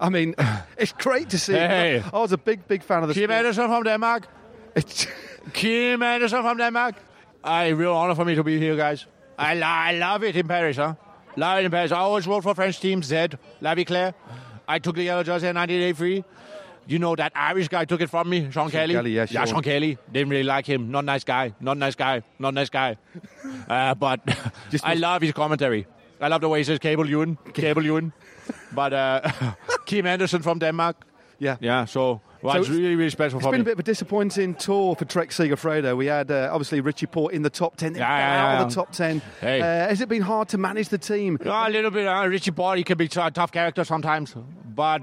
[0.00, 0.34] I mean,
[0.76, 1.52] it's great to see.
[1.52, 2.02] Hey.
[2.12, 3.38] I was a big, big fan of the Kim sport.
[3.38, 4.26] Andersen from Denmark.
[5.52, 6.94] Kim Andersen from Denmark.
[7.44, 9.06] A real honor for me to be here, guys.
[9.38, 10.94] I, I love it in Paris, huh?
[11.36, 11.92] Love it in Paris.
[11.92, 13.28] I always wrote for French team, Z,
[13.60, 14.14] La Vie Claire.
[14.74, 16.24] I took the yellow jersey in 1983.
[16.86, 18.94] You know that Irish guy took it from me, Sean, Kelly.
[18.94, 19.54] Kelly, yeah, yeah, Sean.
[19.54, 19.98] Sean Kelly.
[20.12, 20.90] Didn't really like him.
[20.90, 21.54] Not nice guy.
[21.60, 22.22] Not nice guy.
[22.38, 22.96] Not nice guy.
[23.68, 24.20] Uh, but
[24.70, 25.86] Just- I love his commentary.
[26.20, 28.12] I love the way he says Cable Ewan, Cable Ewan.
[28.72, 29.30] But uh,
[29.86, 30.96] Kim Andersen from Denmark.
[31.38, 31.56] yeah.
[31.60, 33.60] Yeah, so well, So it's really, really special It's been me.
[33.60, 35.96] a bit of a disappointing tour for Trek Segafredo.
[35.96, 38.62] We had uh, obviously Richie Porte in the top 10, Yeah, yeah, out yeah.
[38.62, 39.22] of the top 10.
[39.40, 39.60] Hey.
[39.60, 41.38] Uh, has it been hard to manage the team?
[41.44, 42.06] Yeah, a little bit.
[42.06, 44.34] Uh, Richie Porte, he can be a tough character sometimes,
[44.74, 45.02] but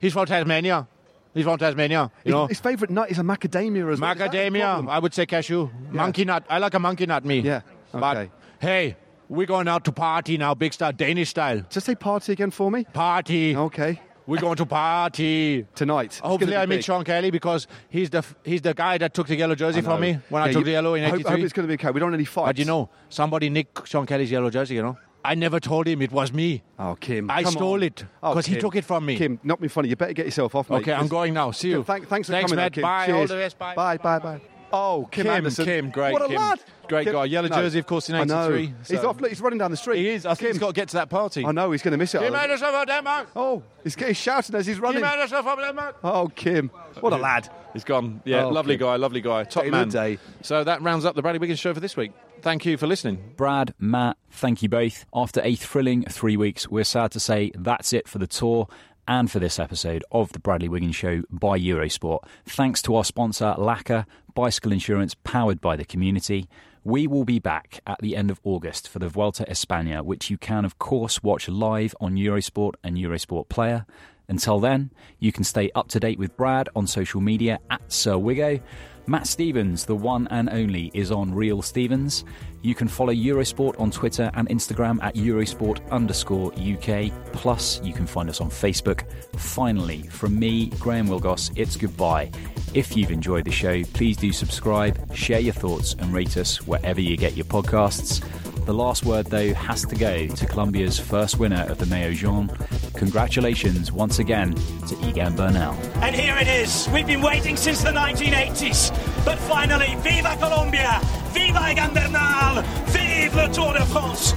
[0.00, 0.86] he's from Tasmania.
[1.34, 2.46] He's from Tasmania, you His, know.
[2.46, 4.14] his favourite nut is a macadamia as well.
[4.14, 4.88] Macadamia.
[4.88, 5.68] I would say cashew.
[5.90, 6.44] Monkey nut.
[6.48, 7.40] I like a monkey nut, me.
[7.40, 7.60] Yeah,
[7.92, 8.96] But hey,
[9.28, 11.62] we're going out to party now, big star, Danish style.
[11.68, 12.84] Just say party again for me.
[12.84, 13.54] Party.
[13.54, 14.00] Okay.
[14.26, 15.66] We're going to party.
[15.74, 16.16] Tonight.
[16.24, 16.84] Hopefully, I meet big.
[16.84, 20.18] Sean Kelly because he's the he's the guy that took the yellow jersey from me
[20.30, 21.92] when I took you- the yellow in I hope, hope it's going to be okay.
[21.92, 22.46] We don't want any fights.
[22.48, 24.74] But you know, somebody nicked Sean Kelly's yellow jersey.
[24.74, 26.62] You know, I never told him it was me.
[26.78, 27.30] Oh, Kim.
[27.30, 27.82] I stole on.
[27.82, 29.16] it Oh, 'cause he took it from me.
[29.16, 29.88] Kim, not be funny.
[29.88, 30.76] You better get yourself off, mate.
[30.78, 31.50] Okay, I'm going now.
[31.50, 31.82] See you.
[31.82, 32.72] Thank, thanks for Thanks, coming, Matt.
[32.72, 32.82] Kim.
[32.82, 33.06] Bye.
[33.06, 33.30] Cheers.
[33.30, 33.58] All the best.
[33.58, 33.74] Bye.
[33.74, 34.40] Bye, bye, bye.
[34.76, 35.64] Oh, Kim, Kim, Andersen.
[35.64, 36.12] Kim, great.
[36.12, 36.36] What a Kim.
[36.36, 36.60] lad.
[36.88, 37.24] Great Kim- guy.
[37.24, 37.56] Yellow No.
[37.56, 38.44] jersey, of course, in I know.
[38.52, 39.18] 83, He's off.
[39.20, 39.98] He's running down the street.
[39.98, 40.24] He is.
[40.26, 40.48] I think Kim.
[40.50, 41.44] he's got to get to that party.
[41.44, 42.20] I know he's going to miss it.
[42.20, 43.28] Kim Andersen from Denmark.
[43.34, 45.02] Oh, he's, he's shouting as he's running.
[45.02, 45.96] Kim Andersen from Denmark.
[46.04, 46.70] Oh, Kim.
[47.00, 47.48] What a lad.
[47.72, 48.20] He's gone.
[48.24, 48.86] Yeah, Oh, lovely Kim.
[48.86, 49.44] guy, lovely guy.
[49.44, 49.88] Top Day man.
[49.88, 50.18] day.
[50.42, 52.12] So that rounds up the Bradley Wiggins show for this week.
[52.42, 53.32] Thank you for listening.
[53.36, 55.06] Brad, Matt, thank you both.
[55.14, 58.68] After a thrilling three weeks, we're sad to say that's it for the tour
[59.08, 62.20] and for this episode of the Bradley Wiggins Show by Eurosport.
[62.44, 64.04] Thanks to our sponsor, Laka,
[64.36, 66.46] bicycle insurance powered by the community.
[66.84, 70.36] We will be back at the end of August for the Vuelta España, which you
[70.36, 73.86] can, of course, watch live on Eurosport and Eurosport Player.
[74.28, 78.14] Until then, you can stay up to date with Brad on social media at Sir
[78.14, 78.60] Wiggo.
[79.08, 82.24] Matt Stephens, the one and only, is on Real Stevens.
[82.62, 87.12] You can follow Eurosport on Twitter and Instagram at Eurosport underscore UK.
[87.32, 89.08] Plus, you can find us on Facebook.
[89.36, 92.32] Finally, from me, Graham Willgoss, it's goodbye.
[92.74, 97.00] If you've enjoyed the show, please do subscribe, share your thoughts, and rate us wherever
[97.00, 98.24] you get your podcasts.
[98.66, 102.48] The last word, though, has to go to Colombia's first winner of the maillot jaune.
[102.94, 104.56] Congratulations once again
[104.88, 105.72] to Egan Bernal.
[106.02, 106.88] And here it is.
[106.92, 108.90] We've been waiting since the 1980s.
[109.24, 110.98] But finally, Viva Colombia!
[111.28, 112.62] Viva Egan Bernal!
[112.86, 114.32] Vive le Tour de France!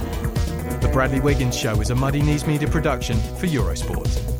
[0.80, 4.39] The Bradley Wiggins Show is a Muddy Knees Media production for Eurosport.